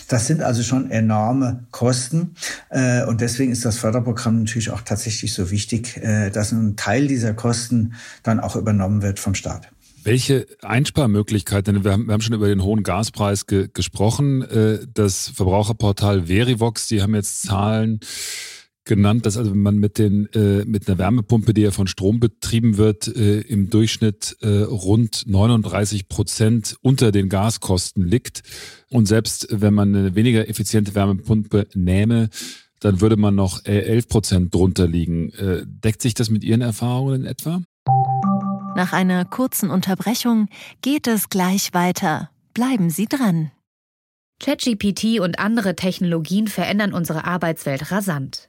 Das 0.07 0.27
sind 0.27 0.41
also 0.41 0.63
schon 0.63 0.91
enorme 0.91 1.65
Kosten. 1.71 2.35
Äh, 2.69 3.03
und 3.05 3.21
deswegen 3.21 3.51
ist 3.51 3.65
das 3.65 3.77
Förderprogramm 3.77 4.39
natürlich 4.39 4.69
auch 4.69 4.81
tatsächlich 4.81 5.33
so 5.33 5.49
wichtig, 5.49 5.97
äh, 5.97 6.29
dass 6.29 6.51
ein 6.51 6.75
Teil 6.75 7.07
dieser 7.07 7.33
Kosten 7.33 7.93
dann 8.23 8.39
auch 8.39 8.55
übernommen 8.55 9.01
wird 9.01 9.19
vom 9.19 9.33
Staat. 9.33 9.69
Welche 10.03 10.47
Einsparmöglichkeiten, 10.61 11.83
wir 11.83 11.91
haben, 11.91 12.07
wir 12.07 12.13
haben 12.13 12.21
schon 12.21 12.35
über 12.35 12.47
den 12.47 12.63
hohen 12.63 12.83
Gaspreis 12.83 13.47
ge 13.47 13.69
gesprochen, 13.73 14.43
äh, 14.43 14.79
das 14.93 15.29
Verbraucherportal 15.29 16.27
Verivox, 16.27 16.87
die 16.87 17.01
haben 17.01 17.15
jetzt 17.15 17.41
Zahlen 17.41 17.99
genannt, 18.85 19.25
dass 19.25 19.37
also 19.37 19.51
wenn 19.51 19.61
man 19.61 19.77
mit 19.77 19.97
den 19.97 20.27
äh, 20.33 20.65
mit 20.65 20.87
einer 20.87 20.97
Wärmepumpe, 20.97 21.53
die 21.53 21.61
ja 21.61 21.71
von 21.71 21.87
Strom 21.87 22.19
betrieben 22.19 22.77
wird, 22.77 23.07
äh, 23.07 23.41
im 23.41 23.69
Durchschnitt 23.69 24.37
äh, 24.41 24.61
rund 24.63 25.25
39 25.27 26.09
Prozent 26.09 26.75
unter 26.81 27.11
den 27.11 27.29
Gaskosten 27.29 28.05
liegt 28.05 28.43
und 28.89 29.07
selbst 29.07 29.47
wenn 29.51 29.73
man 29.73 29.95
eine 29.95 30.15
weniger 30.15 30.47
effiziente 30.49 30.95
Wärmepumpe 30.95 31.67
nähme, 31.73 32.29
dann 32.79 33.01
würde 33.01 33.17
man 33.17 33.35
noch 33.35 33.65
11 33.65 34.07
Prozent 34.07 34.53
drunter 34.53 34.87
liegen. 34.87 35.31
Äh, 35.33 35.63
deckt 35.65 36.01
sich 36.01 36.13
das 36.13 36.29
mit 36.29 36.43
Ihren 36.43 36.61
Erfahrungen 36.61 37.21
in 37.21 37.25
etwa? 37.25 37.61
Nach 38.75 38.93
einer 38.93 39.25
kurzen 39.25 39.69
Unterbrechung 39.69 40.47
geht 40.81 41.07
es 41.07 41.29
gleich 41.29 41.73
weiter. 41.73 42.29
Bleiben 42.53 42.89
Sie 42.89 43.07
dran. 43.07 43.51
ChatGPT 44.39 45.19
und 45.19 45.37
andere 45.37 45.75
Technologien 45.75 46.47
verändern 46.47 46.93
unsere 46.93 47.25
Arbeitswelt 47.25 47.91
rasant. 47.91 48.48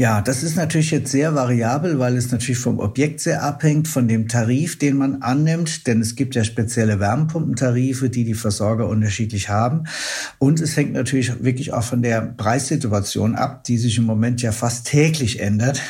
Ja, 0.00 0.22
das 0.22 0.42
ist 0.42 0.56
natürlich 0.56 0.92
jetzt 0.92 1.10
sehr 1.10 1.34
variabel, 1.34 1.98
weil 1.98 2.16
es 2.16 2.32
natürlich 2.32 2.58
vom 2.58 2.78
Objekt 2.78 3.20
sehr 3.20 3.42
abhängt, 3.42 3.86
von 3.86 4.08
dem 4.08 4.28
Tarif, 4.28 4.78
den 4.78 4.96
man 4.96 5.20
annimmt, 5.20 5.86
denn 5.86 6.00
es 6.00 6.16
gibt 6.16 6.34
ja 6.34 6.42
spezielle 6.42 7.00
Wärmepumpentarife, 7.00 8.08
die 8.08 8.24
die 8.24 8.32
Versorger 8.32 8.88
unterschiedlich 8.88 9.50
haben. 9.50 9.84
Und 10.38 10.58
es 10.62 10.74
hängt 10.74 10.94
natürlich 10.94 11.44
wirklich 11.44 11.74
auch 11.74 11.82
von 11.82 12.00
der 12.00 12.22
Preissituation 12.22 13.34
ab, 13.34 13.64
die 13.64 13.76
sich 13.76 13.98
im 13.98 14.04
Moment 14.04 14.40
ja 14.40 14.52
fast 14.52 14.86
täglich 14.86 15.38
ändert. 15.38 15.82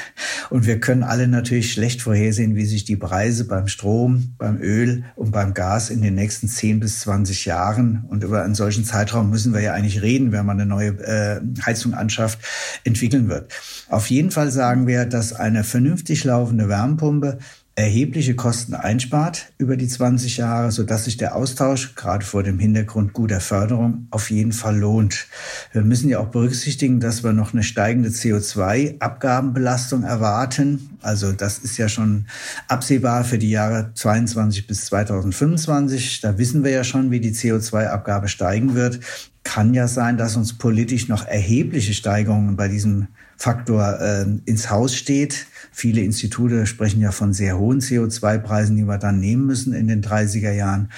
Und 0.50 0.66
wir 0.66 0.80
können 0.80 1.04
alle 1.04 1.28
natürlich 1.28 1.72
schlecht 1.72 2.02
vorhersehen, 2.02 2.56
wie 2.56 2.66
sich 2.66 2.84
die 2.84 2.96
Preise 2.96 3.46
beim 3.46 3.68
Strom, 3.68 4.34
beim 4.38 4.60
Öl 4.60 5.04
und 5.14 5.30
beim 5.30 5.54
Gas 5.54 5.88
in 5.88 6.02
den 6.02 6.16
nächsten 6.16 6.48
10 6.48 6.80
bis 6.80 6.98
20 7.02 7.44
Jahren 7.44 8.04
und 8.08 8.24
über 8.24 8.42
einen 8.42 8.56
solchen 8.56 8.84
Zeitraum 8.84 9.30
müssen 9.30 9.54
wir 9.54 9.60
ja 9.60 9.72
eigentlich 9.72 10.02
reden, 10.02 10.32
wenn 10.32 10.46
man 10.46 10.58
eine 10.58 10.68
neue 10.68 10.98
äh, 10.98 11.40
Heizung 11.64 11.94
anschafft, 11.94 12.40
entwickeln 12.82 13.28
wird. 13.28 13.52
Auf 13.88 13.99
jeden 14.08 14.30
Fall 14.30 14.50
sagen 14.50 14.86
wir, 14.86 15.04
dass 15.04 15.32
eine 15.32 15.64
vernünftig 15.64 16.24
laufende 16.24 16.68
Wärmepumpe 16.68 17.38
erhebliche 17.80 18.34
Kosten 18.34 18.74
einspart 18.74 19.52
über 19.56 19.76
die 19.76 19.88
20 19.88 20.36
Jahre, 20.36 20.70
sodass 20.70 21.04
sich 21.04 21.16
der 21.16 21.34
Austausch 21.34 21.94
gerade 21.94 22.24
vor 22.24 22.42
dem 22.42 22.58
Hintergrund 22.58 23.14
guter 23.14 23.40
Förderung 23.40 24.06
auf 24.10 24.30
jeden 24.30 24.52
Fall 24.52 24.76
lohnt. 24.76 25.26
Wir 25.72 25.82
müssen 25.82 26.10
ja 26.10 26.18
auch 26.18 26.28
berücksichtigen, 26.28 27.00
dass 27.00 27.24
wir 27.24 27.32
noch 27.32 27.54
eine 27.54 27.62
steigende 27.62 28.10
CO2-Abgabenbelastung 28.10 30.02
erwarten. 30.02 30.90
Also 31.00 31.32
das 31.32 31.58
ist 31.58 31.78
ja 31.78 31.88
schon 31.88 32.26
absehbar 32.68 33.24
für 33.24 33.38
die 33.38 33.50
Jahre 33.50 33.92
22 33.94 34.66
bis 34.66 34.84
2025. 34.86 36.20
Da 36.20 36.36
wissen 36.36 36.62
wir 36.62 36.72
ja 36.72 36.84
schon, 36.84 37.10
wie 37.10 37.20
die 37.20 37.32
CO2-Abgabe 37.32 38.28
steigen 38.28 38.74
wird. 38.74 39.00
Kann 39.42 39.72
ja 39.72 39.88
sein, 39.88 40.18
dass 40.18 40.36
uns 40.36 40.58
politisch 40.58 41.08
noch 41.08 41.26
erhebliche 41.26 41.94
Steigerungen 41.94 42.56
bei 42.56 42.68
diesem 42.68 43.08
Faktor 43.40 43.98
äh, 44.00 44.26
ins 44.44 44.70
Haus 44.70 44.94
steht. 44.94 45.46
Viele 45.72 46.02
Institute 46.02 46.66
sprechen 46.66 47.00
ja 47.00 47.10
von 47.10 47.32
sehr 47.32 47.58
hohen 47.58 47.80
CO2-Preisen, 47.80 48.76
die 48.76 48.84
wir 48.84 48.98
dann 48.98 49.18
nehmen 49.18 49.46
müssen 49.46 49.72
in 49.72 49.88
den 49.88 50.02
30er 50.02 50.52
Jahren. 50.52 50.90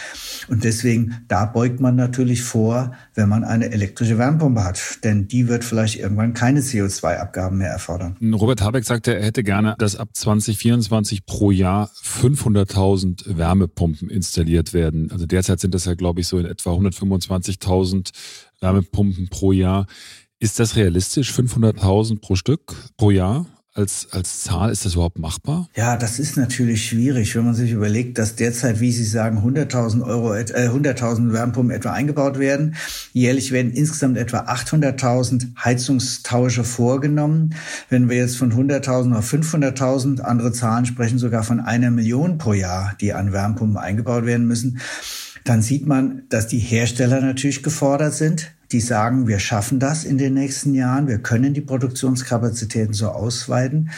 Und 0.48 0.64
deswegen, 0.64 1.22
da 1.28 1.44
beugt 1.46 1.78
man 1.78 1.94
natürlich 1.94 2.42
vor, 2.42 2.96
wenn 3.14 3.28
man 3.28 3.44
eine 3.44 3.70
elektrische 3.70 4.18
Wärmepumpe 4.18 4.64
hat. 4.64 4.81
Denn 5.05 5.28
die 5.28 5.46
wird 5.46 5.62
vielleicht 5.62 6.00
irgendwann 6.00 6.35
keine 6.35 6.62
CO2-Abgaben 6.62 7.59
mehr 7.59 7.70
erfordern. 7.70 8.16
Robert 8.35 8.61
Habeck 8.61 8.85
sagte, 8.85 9.14
er 9.14 9.24
hätte 9.24 9.44
gerne, 9.44 9.76
dass 9.78 9.94
ab 9.94 10.09
2024 10.12 11.24
pro 11.24 11.52
Jahr 11.52 11.92
500.000 12.02 13.38
Wärmepumpen 13.38 14.11
installiert 14.11 14.72
werden. 14.72 15.12
Also 15.12 15.26
derzeit 15.26 15.61
sind 15.61 15.74
das 15.74 15.85
ja, 15.85 15.94
glaube 15.94 16.20
ich, 16.20 16.26
so 16.26 16.40
in 16.40 16.46
etwa 16.46 16.72
125.000 16.72 18.11
Wärmepumpen 18.61 19.28
pro 19.28 19.52
Jahr. 19.52 19.87
Ist 20.42 20.59
das 20.59 20.74
realistisch, 20.74 21.31
500.000 21.31 22.20
pro 22.20 22.35
Stück 22.35 22.74
pro 22.96 23.12
Jahr? 23.12 23.46
Als, 23.74 24.09
als 24.11 24.40
Zahl 24.42 24.72
ist 24.72 24.85
das 24.85 24.94
überhaupt 24.94 25.20
machbar? 25.20 25.68
Ja, 25.76 25.96
das 25.96 26.18
ist 26.18 26.37
natürlich 26.37 26.85
schwierig, 26.85 27.37
wenn 27.37 27.44
man 27.44 27.55
sich 27.55 27.70
überlegt, 27.70 28.18
dass 28.18 28.35
derzeit, 28.35 28.81
wie 28.81 28.90
Sie 28.90 29.05
sagen, 29.05 29.38
100.000 29.38 30.05
Euro, 30.05 30.35
äh, 30.35 30.68
100.000 30.68 31.33
Wärmepumpen 31.33 31.70
etwa 31.70 31.92
eingebaut 31.92 32.40
werden. 32.40 32.74
Jährlich 33.12 33.52
werden 33.52 33.70
insgesamt 33.70 34.18
etwa 34.18 34.40
800.000 34.40 35.55
Heizungstausche 35.64 36.64
vorgenommen. 36.64 37.55
Wenn 37.88 38.11
wir 38.11 38.16
jetzt 38.16 38.37
von 38.37 38.52
100.000 38.52 39.16
auf 39.16 39.33
500.000, 39.33 40.22
andere 40.22 40.50
Zahlen 40.50 40.87
sprechen 40.87 41.18
sogar 41.18 41.44
von 41.44 41.61
einer 41.61 41.92
Million 41.92 42.38
pro 42.38 42.52
Jahr, 42.52 42.96
die 43.00 43.12
an 43.12 43.33
Wärmepumpen 43.33 43.76
eingebaut 43.76 44.26
werden 44.26 44.48
müssen, 44.48 44.81
dann 45.44 45.62
sieht 45.62 45.87
man, 45.87 46.24
dass 46.31 46.48
die 46.48 46.59
Hersteller 46.59 47.20
natürlich 47.20 47.62
gefordert 47.62 48.14
sind 48.14 48.52
die 48.72 48.80
sagen, 48.80 49.28
wir 49.28 49.38
schaffen 49.38 49.78
das 49.78 50.04
in 50.04 50.18
den 50.18 50.35
nächsten 50.35 50.74
Jahren, 50.74 51.06
wir 51.06 51.18
können 51.18 51.54
die 51.54 51.61
Produktionskapazitäten 51.61 52.94
so 52.94 53.08
ausweiten. 53.08 53.90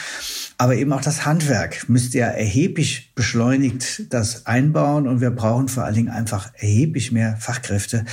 Aber 0.58 0.76
eben 0.76 0.92
auch 0.92 1.00
das 1.00 1.24
Handwerk 1.24 1.88
müsste 1.88 2.18
ja 2.18 2.26
erheblich 2.26 3.12
beschleunigt 3.14 4.12
das 4.12 4.46
einbauen 4.46 5.06
und 5.06 5.20
wir 5.20 5.30
brauchen 5.30 5.68
vor 5.68 5.84
allen 5.84 5.94
Dingen 5.94 6.10
einfach 6.10 6.52
erheblich 6.56 7.12
mehr 7.12 7.36
Fachkräfte. 7.36 8.04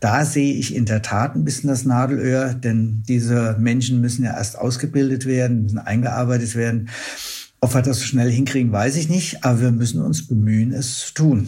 Da 0.00 0.24
sehe 0.24 0.54
ich 0.54 0.74
in 0.74 0.84
der 0.84 1.02
Tat 1.02 1.34
ein 1.34 1.44
bisschen 1.44 1.68
das 1.68 1.84
Nadelöhr, 1.84 2.54
denn 2.54 3.02
diese 3.08 3.56
Menschen 3.58 4.00
müssen 4.00 4.24
ja 4.24 4.36
erst 4.36 4.58
ausgebildet 4.58 5.26
werden, 5.26 5.62
müssen 5.62 5.78
eingearbeitet 5.78 6.54
werden. 6.54 6.90
Ob 7.60 7.74
wir 7.74 7.82
das 7.82 7.98
so 7.98 8.04
schnell 8.04 8.30
hinkriegen, 8.30 8.72
weiß 8.72 8.96
ich 8.96 9.08
nicht, 9.08 9.44
aber 9.44 9.60
wir 9.60 9.70
müssen 9.70 10.00
uns 10.02 10.26
bemühen, 10.26 10.72
es 10.72 10.98
zu 10.98 11.14
tun. 11.14 11.46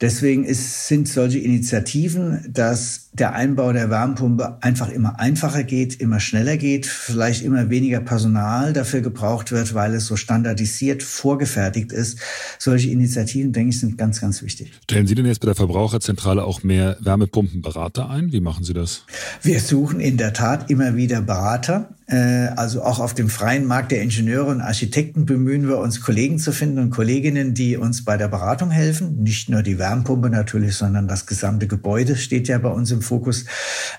Deswegen 0.00 0.44
ist, 0.44 0.86
sind 0.86 1.08
solche 1.08 1.38
Initiativen, 1.38 2.46
dass 2.48 3.07
der 3.20 3.34
Einbau 3.34 3.72
der 3.72 3.90
Wärmepumpe 3.90 4.58
einfach 4.60 4.88
immer 4.88 5.18
einfacher 5.18 5.64
geht, 5.64 6.00
immer 6.00 6.20
schneller 6.20 6.56
geht, 6.56 6.86
vielleicht 6.86 7.42
immer 7.42 7.70
weniger 7.70 8.00
Personal 8.00 8.72
dafür 8.72 9.00
gebraucht 9.00 9.52
wird, 9.52 9.74
weil 9.74 9.94
es 9.94 10.06
so 10.06 10.16
standardisiert 10.16 11.02
vorgefertigt 11.02 11.92
ist. 11.92 12.18
Solche 12.58 12.90
Initiativen, 12.90 13.52
denke 13.52 13.70
ich, 13.70 13.80
sind 13.80 13.98
ganz, 13.98 14.20
ganz 14.20 14.42
wichtig. 14.42 14.72
Stellen 14.84 15.06
Sie 15.06 15.14
denn 15.14 15.26
jetzt 15.26 15.40
bei 15.40 15.46
der 15.46 15.54
Verbraucherzentrale 15.54 16.44
auch 16.44 16.62
mehr 16.62 16.96
Wärmepumpenberater 17.00 18.08
ein? 18.10 18.32
Wie 18.32 18.40
machen 18.40 18.64
Sie 18.64 18.74
das? 18.74 19.04
Wir 19.42 19.60
suchen 19.60 20.00
in 20.00 20.16
der 20.16 20.32
Tat 20.32 20.70
immer 20.70 20.96
wieder 20.96 21.20
Berater. 21.20 21.88
Äh, 22.06 22.48
also 22.56 22.82
auch 22.82 23.00
auf 23.00 23.14
dem 23.14 23.28
freien 23.28 23.66
Markt 23.66 23.92
der 23.92 24.02
Ingenieure 24.02 24.46
und 24.46 24.60
Architekten 24.62 25.26
bemühen 25.26 25.68
wir 25.68 25.78
uns, 25.78 26.00
Kollegen 26.00 26.38
zu 26.38 26.52
finden 26.52 26.78
und 26.78 26.90
Kolleginnen, 26.90 27.52
die 27.54 27.76
uns 27.76 28.04
bei 28.04 28.16
der 28.16 28.28
Beratung 28.28 28.70
helfen. 28.70 29.22
Nicht 29.22 29.50
nur 29.50 29.62
die 29.62 29.78
Wärmepumpe 29.78 30.30
natürlich, 30.30 30.74
sondern 30.76 31.06
das 31.06 31.26
gesamte 31.26 31.66
Gebäude 31.66 32.16
steht 32.16 32.48
ja 32.48 32.58
bei 32.58 32.70
uns 32.70 32.90
im 32.90 33.02
Fokus. 33.08 33.46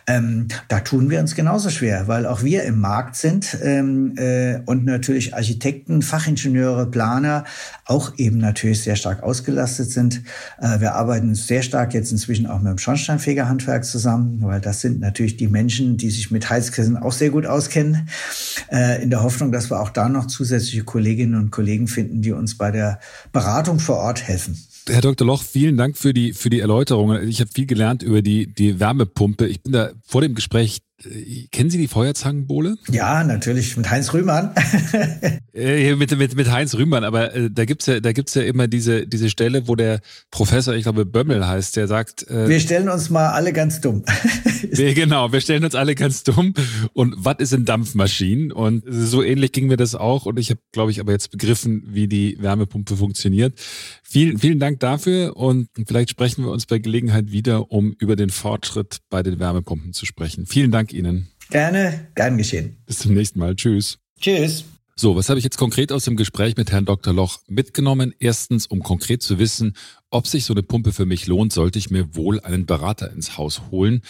Ähm, 0.08 0.48
da 0.68 0.80
tun 0.80 1.10
wir 1.10 1.20
uns 1.20 1.36
genauso 1.36 1.70
schwer, 1.70 2.08
weil 2.08 2.26
auch 2.26 2.44
wir 2.44 2.64
im 2.64 2.80
Markt 2.80 3.16
sind 3.16 3.58
ähm, 3.64 4.16
äh, 4.18 4.60
und 4.66 4.86
natürlich 4.86 5.34
Architekten, 5.34 6.02
Fachingenieure, 6.02 6.90
Planer 6.90 7.44
auch 7.86 8.14
eben 8.18 8.38
natürlich 8.38 8.84
sehr 8.84 8.96
stark 8.96 9.24
ausgelastet 9.24 9.92
sind. 9.92 10.22
Äh, 10.60 10.80
wir 10.80 10.96
arbeiten 10.96 11.36
sehr 11.36 11.64
stark 11.64 11.94
jetzt 11.94 12.12
inzwischen 12.12 12.46
auch 12.46 12.60
mit 12.60 12.72
dem 12.72 12.78
Schornsteinfegerhandwerk 12.78 13.84
zusammen, 13.84 14.40
weil 14.42 14.62
das 14.62 14.82
sind 14.82 15.00
natürlich 15.00 15.38
die 15.38 15.48
Menschen, 15.48 15.98
die 15.98 16.12
sich 16.12 16.32
mit 16.32 16.50
Heizkissen 16.50 16.98
auch 16.98 17.14
sehr 17.14 17.32
gut 17.32 17.46
auskennen 17.46 18.08
äh, 18.72 19.02
in 19.02 19.10
der 19.10 19.24
Hoffnung, 19.24 19.52
dass 19.52 19.72
wir 19.72 19.80
auch 19.80 19.90
da 19.90 20.08
noch 20.08 20.28
zusätzliche 20.28 20.84
Kolleginnen 20.84 21.36
und 21.36 21.52
Kollegen 21.52 21.88
finden, 21.88 22.22
die 22.22 22.32
uns 22.32 22.58
bei 22.58 22.72
der 22.72 23.00
Beratung 23.32 23.80
vor 23.80 23.98
Ort 23.98 24.28
helfen. 24.28 24.58
Herr 24.90 25.02
Dr. 25.02 25.26
Loch, 25.26 25.44
vielen 25.44 25.78
Dank 25.78 25.98
für 25.98 26.14
die, 26.14 26.34
für 26.34 26.50
die 26.50 26.60
Erläuterung. 26.60 27.22
Ich 27.24 27.40
habe 27.42 27.52
viel 27.54 27.68
gelernt 27.68 28.02
über 28.02 28.22
die, 28.22 28.52
die 28.54 28.80
Wärmepumpe. 28.80 29.48
Ich 29.48 29.62
bin 29.62 29.74
da 29.74 29.92
vor 30.04 30.22
dem 30.22 30.34
Gespräch 30.34 30.80
kennen 31.52 31.70
Sie 31.70 31.78
die 31.78 31.88
Feuerzangenbowle? 31.88 32.78
Ja, 32.90 33.24
natürlich, 33.24 33.78
mit 33.78 33.90
Heinz 33.90 34.14
Rühmann. 34.14 34.54
äh, 35.54 35.96
mit, 35.96 36.18
mit, 36.18 36.36
mit 36.36 36.52
Heinz 36.52 36.76
Rühmann, 36.76 37.04
aber 37.04 37.34
äh, 37.34 37.50
da 37.50 37.66
gibt's 37.66 37.86
ja, 37.86 38.00
da 38.00 38.12
gibt's 38.12 38.34
ja 38.34 38.42
immer 38.42 38.68
diese, 38.68 39.08
diese 39.08 39.30
Stelle, 39.30 39.68
wo 39.68 39.76
der 39.76 40.02
Professor, 40.30 40.74
ich 40.74 40.84
glaube 40.84 41.06
Bömmel 41.06 41.48
heißt, 41.48 41.78
der 41.78 41.88
sagt. 41.88 42.30
Äh, 42.30 42.50
wir 42.50 42.60
stellen 42.60 42.90
uns 42.90 43.10
mal 43.10 43.30
alle 43.30 43.54
ganz 43.54 43.80
dumm. 43.80 44.04
wir, 44.62 44.94
genau, 44.94 45.32
wir 45.32 45.40
stellen 45.42 45.64
uns 45.64 45.76
alle 45.76 45.96
ganz 45.96 46.24
dumm. 46.24 46.54
Und 46.94 47.16
was 47.18 47.38
ist 47.40 47.54
in 47.54 47.66
Dampfmaschinen? 47.66 48.52
Und 48.52 48.84
so 48.90 49.24
ähnlich 49.24 49.54
ging 49.54 49.68
mir 49.68 49.78
das 49.78 49.96
auch. 49.96 50.26
Und 50.26 50.38
ich 50.38 50.50
habe, 50.50 50.60
glaube 50.72 50.92
ich, 50.92 51.00
aber 51.00 51.14
jetzt 51.14 51.32
begriffen, 51.32 51.84
wie 51.88 52.08
die 52.08 52.38
Wärmepumpe 52.42 52.98
funktioniert. 52.98 53.58
Vielen, 54.04 54.38
vielen 54.38 54.60
Dank 54.60 54.80
dafür 54.80 55.38
und 55.38 55.70
vielleicht 55.88 56.10
sprechen 56.10 56.44
wir 56.44 56.52
uns 56.52 56.66
bei 56.66 56.80
Gelegenheit 56.80 57.32
wieder, 57.32 57.72
um 57.72 57.94
über 58.00 58.16
den 58.16 58.32
Fortschritt 58.32 59.02
bei 59.10 59.24
den 59.24 59.40
Wärmepumpen 59.40 59.94
zu 59.94 60.06
sprechen. 60.06 60.46
Vielen 60.46 60.72
Dank 60.72 60.89
Ihnen. 60.94 61.28
Gerne, 61.50 62.08
gern 62.16 62.38
geschehen. 62.38 62.78
Bis 62.86 63.00
zum 63.00 63.14
nächsten 63.14 63.40
Mal. 63.40 63.56
Tschüss. 63.56 63.98
Tschüss. 64.20 64.66
So, 65.02 65.16
was 65.16 65.30
habe 65.30 65.40
ich 65.40 65.46
jetzt 65.46 65.58
konkret 65.58 65.94
aus 65.94 66.04
dem 66.04 66.18
Gespräch 66.18 66.58
mit 66.58 66.74
Herrn 66.74 66.84
Dr. 66.84 67.14
Loch 67.14 67.40
mitgenommen? 67.48 68.14
Erstens, 68.20 68.68
um 68.68 68.84
konkret 68.84 69.24
zu 69.24 69.40
wissen, 69.40 69.78
ob 70.10 70.28
sich 70.28 70.44
so 70.44 70.54
eine 70.54 70.62
Pumpe 70.62 70.92
für 70.92 71.06
mich 71.06 71.26
lohnt, 71.26 71.54
sollte 71.54 71.80
ich 71.80 71.90
mir 71.90 72.18
wohl 72.18 72.42
einen 72.42 72.66
Berater 72.66 73.10
ins 73.10 73.38
Haus 73.38 73.62
holen. 73.72 74.02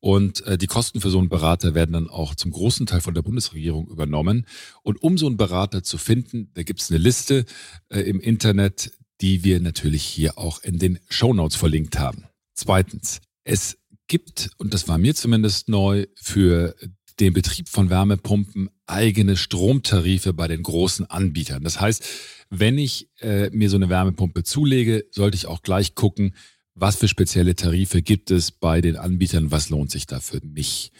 Und 0.00 0.46
äh, 0.46 0.56
die 0.56 0.66
Kosten 0.66 1.02
für 1.02 1.10
so 1.10 1.18
einen 1.18 1.28
Berater 1.28 1.74
werden 1.74 1.92
dann 1.92 2.08
auch 2.08 2.34
zum 2.34 2.50
großen 2.50 2.86
Teil 2.86 3.02
von 3.02 3.12
der 3.12 3.20
Bundesregierung 3.20 3.88
übernommen. 3.88 4.46
Und 4.82 5.02
um 5.02 5.18
so 5.18 5.26
einen 5.26 5.36
Berater 5.36 5.82
zu 5.82 5.98
finden, 5.98 6.50
da 6.54 6.62
gibt 6.62 6.80
es 6.80 6.90
eine 6.90 6.98
Liste 6.98 7.44
äh, 7.90 8.00
im 8.00 8.18
Internet, 8.18 8.92
die 9.20 9.44
wir 9.44 9.60
natürlich 9.60 10.02
hier 10.02 10.38
auch 10.38 10.62
in 10.62 10.78
den 10.78 10.98
Show 11.10 11.34
Notes 11.34 11.56
verlinkt 11.58 11.98
haben. 11.98 12.24
Zweitens, 12.54 13.20
es 13.44 13.76
gibt, 14.08 14.50
und 14.58 14.74
das 14.74 14.88
war 14.88 14.98
mir 14.98 15.14
zumindest 15.14 15.68
neu, 15.68 16.06
für 16.16 16.74
den 17.20 17.32
Betrieb 17.32 17.68
von 17.68 17.90
Wärmepumpen 17.90 18.70
eigene 18.86 19.36
Stromtarife 19.36 20.32
bei 20.32 20.48
den 20.48 20.62
großen 20.62 21.06
Anbietern. 21.06 21.64
Das 21.64 21.80
heißt, 21.80 22.04
wenn 22.50 22.78
ich 22.78 23.10
äh, 23.20 23.50
mir 23.50 23.70
so 23.70 23.76
eine 23.76 23.88
Wärmepumpe 23.88 24.44
zulege, 24.44 25.04
sollte 25.10 25.36
ich 25.36 25.46
auch 25.46 25.62
gleich 25.62 25.94
gucken, 25.94 26.34
was 26.74 26.96
für 26.96 27.08
spezielle 27.08 27.56
Tarife 27.56 28.02
gibt 28.02 28.30
es 28.30 28.52
bei 28.52 28.80
den 28.80 28.96
Anbietern, 28.96 29.50
was 29.50 29.68
lohnt 29.68 29.90
sich 29.90 30.06
da 30.06 30.20
für 30.20 30.40
mich. 30.44 30.92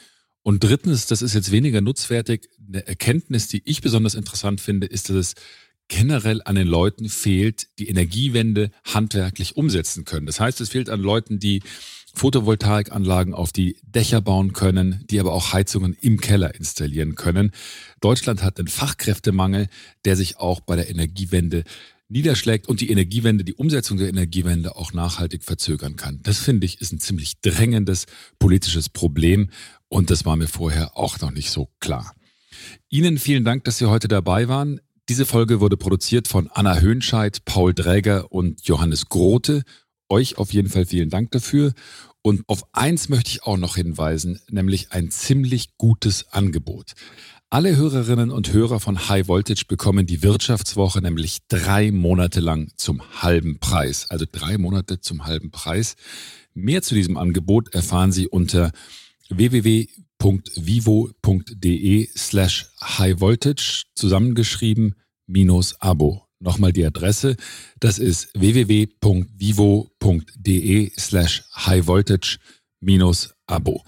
Und 0.42 0.64
drittens, 0.64 1.06
das 1.06 1.22
ist 1.22 1.34
jetzt 1.34 1.52
weniger 1.52 1.80
nutzwertig, 1.80 2.48
eine 2.66 2.86
Erkenntnis, 2.86 3.48
die 3.48 3.62
ich 3.64 3.80
besonders 3.80 4.14
interessant 4.14 4.60
finde, 4.60 4.86
ist, 4.86 5.08
dass 5.08 5.16
es 5.16 5.34
generell 5.88 6.42
an 6.44 6.54
den 6.54 6.66
Leuten 6.66 7.08
fehlt, 7.08 7.68
die 7.78 7.88
Energiewende 7.88 8.70
handwerklich 8.84 9.56
umsetzen 9.56 10.04
können. 10.04 10.26
Das 10.26 10.40
heißt, 10.40 10.60
es 10.60 10.68
fehlt 10.68 10.90
an 10.90 11.00
Leuten, 11.00 11.38
die 11.38 11.62
Photovoltaikanlagen 12.18 13.32
auf 13.32 13.52
die 13.52 13.78
Dächer 13.82 14.20
bauen 14.20 14.52
können, 14.52 15.04
die 15.08 15.20
aber 15.20 15.32
auch 15.32 15.52
Heizungen 15.52 15.96
im 16.00 16.20
Keller 16.20 16.54
installieren 16.54 17.14
können. 17.14 17.52
Deutschland 18.00 18.42
hat 18.42 18.58
einen 18.58 18.68
Fachkräftemangel, 18.68 19.68
der 20.04 20.16
sich 20.16 20.36
auch 20.38 20.60
bei 20.60 20.76
der 20.76 20.90
Energiewende 20.90 21.64
niederschlägt 22.08 22.68
und 22.68 22.80
die 22.80 22.90
Energiewende, 22.90 23.44
die 23.44 23.54
Umsetzung 23.54 23.98
der 23.98 24.08
Energiewende 24.08 24.76
auch 24.76 24.92
nachhaltig 24.92 25.44
verzögern 25.44 25.96
kann. 25.96 26.20
Das 26.22 26.38
finde 26.38 26.66
ich 26.66 26.80
ist 26.80 26.92
ein 26.92 27.00
ziemlich 27.00 27.40
drängendes 27.40 28.06
politisches 28.38 28.88
Problem 28.88 29.50
und 29.88 30.10
das 30.10 30.24
war 30.24 30.36
mir 30.36 30.48
vorher 30.48 30.96
auch 30.96 31.20
noch 31.20 31.30
nicht 31.30 31.50
so 31.50 31.68
klar. 31.80 32.14
Ihnen 32.88 33.18
vielen 33.18 33.44
Dank, 33.44 33.64
dass 33.64 33.78
Sie 33.78 33.86
heute 33.86 34.08
dabei 34.08 34.48
waren. 34.48 34.80
Diese 35.08 35.26
Folge 35.26 35.60
wurde 35.60 35.76
produziert 35.76 36.28
von 36.28 36.48
Anna 36.48 36.80
Höhnscheid, 36.80 37.44
Paul 37.44 37.74
Dräger 37.74 38.32
und 38.32 38.66
Johannes 38.66 39.08
Grote. 39.08 39.62
Euch 40.10 40.38
auf 40.38 40.52
jeden 40.52 40.68
Fall 40.68 40.86
vielen 40.86 41.10
Dank 41.10 41.30
dafür. 41.32 41.74
Und 42.22 42.42
auf 42.46 42.62
eins 42.72 43.08
möchte 43.08 43.30
ich 43.30 43.44
auch 43.44 43.56
noch 43.56 43.76
hinweisen, 43.76 44.40
nämlich 44.50 44.92
ein 44.92 45.10
ziemlich 45.10 45.76
gutes 45.78 46.32
Angebot. 46.32 46.92
Alle 47.50 47.76
Hörerinnen 47.76 48.30
und 48.30 48.52
Hörer 48.52 48.80
von 48.80 49.08
High 49.08 49.28
Voltage 49.28 49.64
bekommen 49.66 50.06
die 50.06 50.22
Wirtschaftswoche 50.22 51.00
nämlich 51.00 51.38
drei 51.48 51.90
Monate 51.90 52.40
lang 52.40 52.70
zum 52.76 53.00
halben 53.22 53.58
Preis. 53.58 54.10
Also 54.10 54.26
drei 54.30 54.58
Monate 54.58 55.00
zum 55.00 55.24
halben 55.24 55.50
Preis. 55.50 55.96
Mehr 56.52 56.82
zu 56.82 56.94
diesem 56.94 57.16
Angebot 57.16 57.74
erfahren 57.74 58.12
Sie 58.12 58.28
unter 58.28 58.72
www 59.30 59.86
www.vivo.de 60.18 62.08
slash 62.16 62.66
highvoltage 62.80 63.84
zusammengeschrieben 63.94 64.94
minus 65.26 65.80
Abo. 65.80 66.27
Nochmal 66.40 66.72
die 66.72 66.84
Adresse, 66.84 67.36
das 67.80 67.98
ist 67.98 68.28
www.vivo.de 68.34 68.92
slash 70.96 71.42
highvoltage 71.56 72.38
minus 72.80 73.34
Abo. 73.46 73.82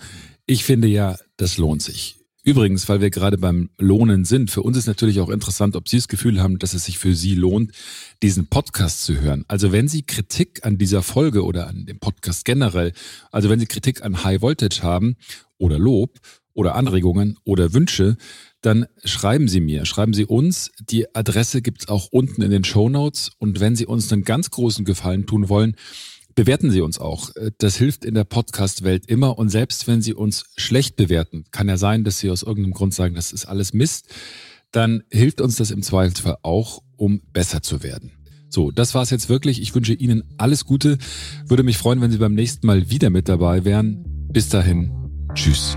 Ich 0.47 0.65
finde 0.65 0.89
ja, 0.89 1.17
das 1.37 1.59
lohnt 1.59 1.83
sich. 1.83 2.17
Übrigens, 2.43 2.89
weil 2.89 3.01
wir 3.01 3.11
gerade 3.11 3.37
beim 3.39 3.71
Lohnen 3.79 4.25
sind, 4.25 4.51
für 4.51 4.63
uns 4.63 4.77
ist 4.77 4.87
natürlich 4.87 5.21
auch 5.21 5.29
interessant, 5.29 5.77
ob 5.77 5.89
Sie 5.89 5.99
das 5.99 6.09
Gefühl 6.09 6.43
haben, 6.43 6.59
dass 6.59 6.73
es 6.73 6.87
sich 6.87 6.99
für 6.99 7.15
Sie 7.15 7.35
lohnt, 7.35 7.73
diesen 8.23 8.49
Podcast 8.49 9.05
zu 9.05 9.21
hören. 9.21 9.45
Also 9.47 9.73
wenn 9.73 9.89
Sie 9.89 10.03
Kritik 10.03 10.65
an 10.65 10.79
dieser 10.79 11.03
Folge 11.03 11.45
oder 11.45 11.69
an 11.69 11.85
dem 11.85 12.01
Podcast 12.01 12.45
generell, 12.47 12.95
also 13.31 13.51
wenn 13.51 13.61
Sie 13.61 13.67
Kritik 13.67 14.03
an 14.03 14.25
High 14.25 14.41
Voltage 14.41 14.83
haben 14.83 15.17
oder 15.59 15.79
Lob 15.79 16.19
oder 16.55 16.75
Anregungen 16.77 17.39
oder 17.45 17.75
Wünsche, 17.75 18.17
dann 18.61 18.87
schreiben 19.05 19.49
Sie 19.49 19.61
mir, 19.61 19.87
schreiben 19.87 20.13
Sie 20.13 20.27
uns. 20.27 20.71
Die 20.81 21.15
Adresse 21.15 21.63
gibt 21.63 21.83
es 21.83 21.89
auch 21.89 22.09
unten 22.11 22.43
in 22.43 22.51
den 22.51 22.65
Show 22.65 22.89
Notes. 22.89 23.31
Und 23.39 23.61
wenn 23.61 23.77
Sie 23.77 23.87
uns 23.87 24.13
einen 24.13 24.25
ganz 24.25 24.51
großen 24.51 24.85
Gefallen 24.85 25.27
tun 25.27 25.49
wollen, 25.49 25.77
bewerten 26.35 26.71
Sie 26.71 26.81
uns 26.81 26.99
auch. 26.99 27.31
Das 27.59 27.77
hilft 27.77 28.05
in 28.05 28.15
der 28.15 28.25
Podcast-Welt 28.25 29.07
immer. 29.07 29.39
Und 29.39 29.49
selbst 29.49 29.87
wenn 29.87 30.03
Sie 30.03 30.15
uns 30.15 30.45
schlecht 30.57 30.97
bewerten, 30.97 31.45
kann 31.51 31.69
ja 31.69 31.77
sein, 31.77 32.05
dass 32.05 32.19
Sie 32.19 32.31
aus 32.31 32.43
irgendeinem 32.43 32.75
Grund 32.75 32.95
sagen, 32.95 33.15
das 33.15 33.33
ist 33.33 33.47
alles 33.47 33.73
Mist, 33.73 34.09
dann 34.73 35.03
hilft 35.11 35.41
uns 35.41 35.57
das 35.57 35.71
im 35.71 35.83
Zweifelsfall 35.83 36.37
auch, 36.43 36.83
um 36.97 37.23
besser 37.33 37.63
zu 37.63 37.83
werden. 37.83 38.13
So, 38.51 38.71
das 38.71 38.95
war's 38.95 39.11
jetzt 39.11 39.29
wirklich. 39.29 39.63
Ich 39.63 39.75
wünsche 39.75 39.95
Ihnen 39.95 40.25
alles 40.37 40.65
Gute. 40.65 40.99
Würde 41.47 41.63
mich 41.63 41.79
freuen, 41.79 42.01
wenn 42.01 42.11
Sie 42.11 42.19
beim 42.19 42.35
nächsten 42.35 42.67
Mal 42.67 42.91
wieder 42.91 43.09
mit 43.09 43.29
dabei 43.29 43.65
wären. 43.65 44.05
Bis 44.33 44.49
dahin. 44.49 44.93
Tschüss. 45.35 45.77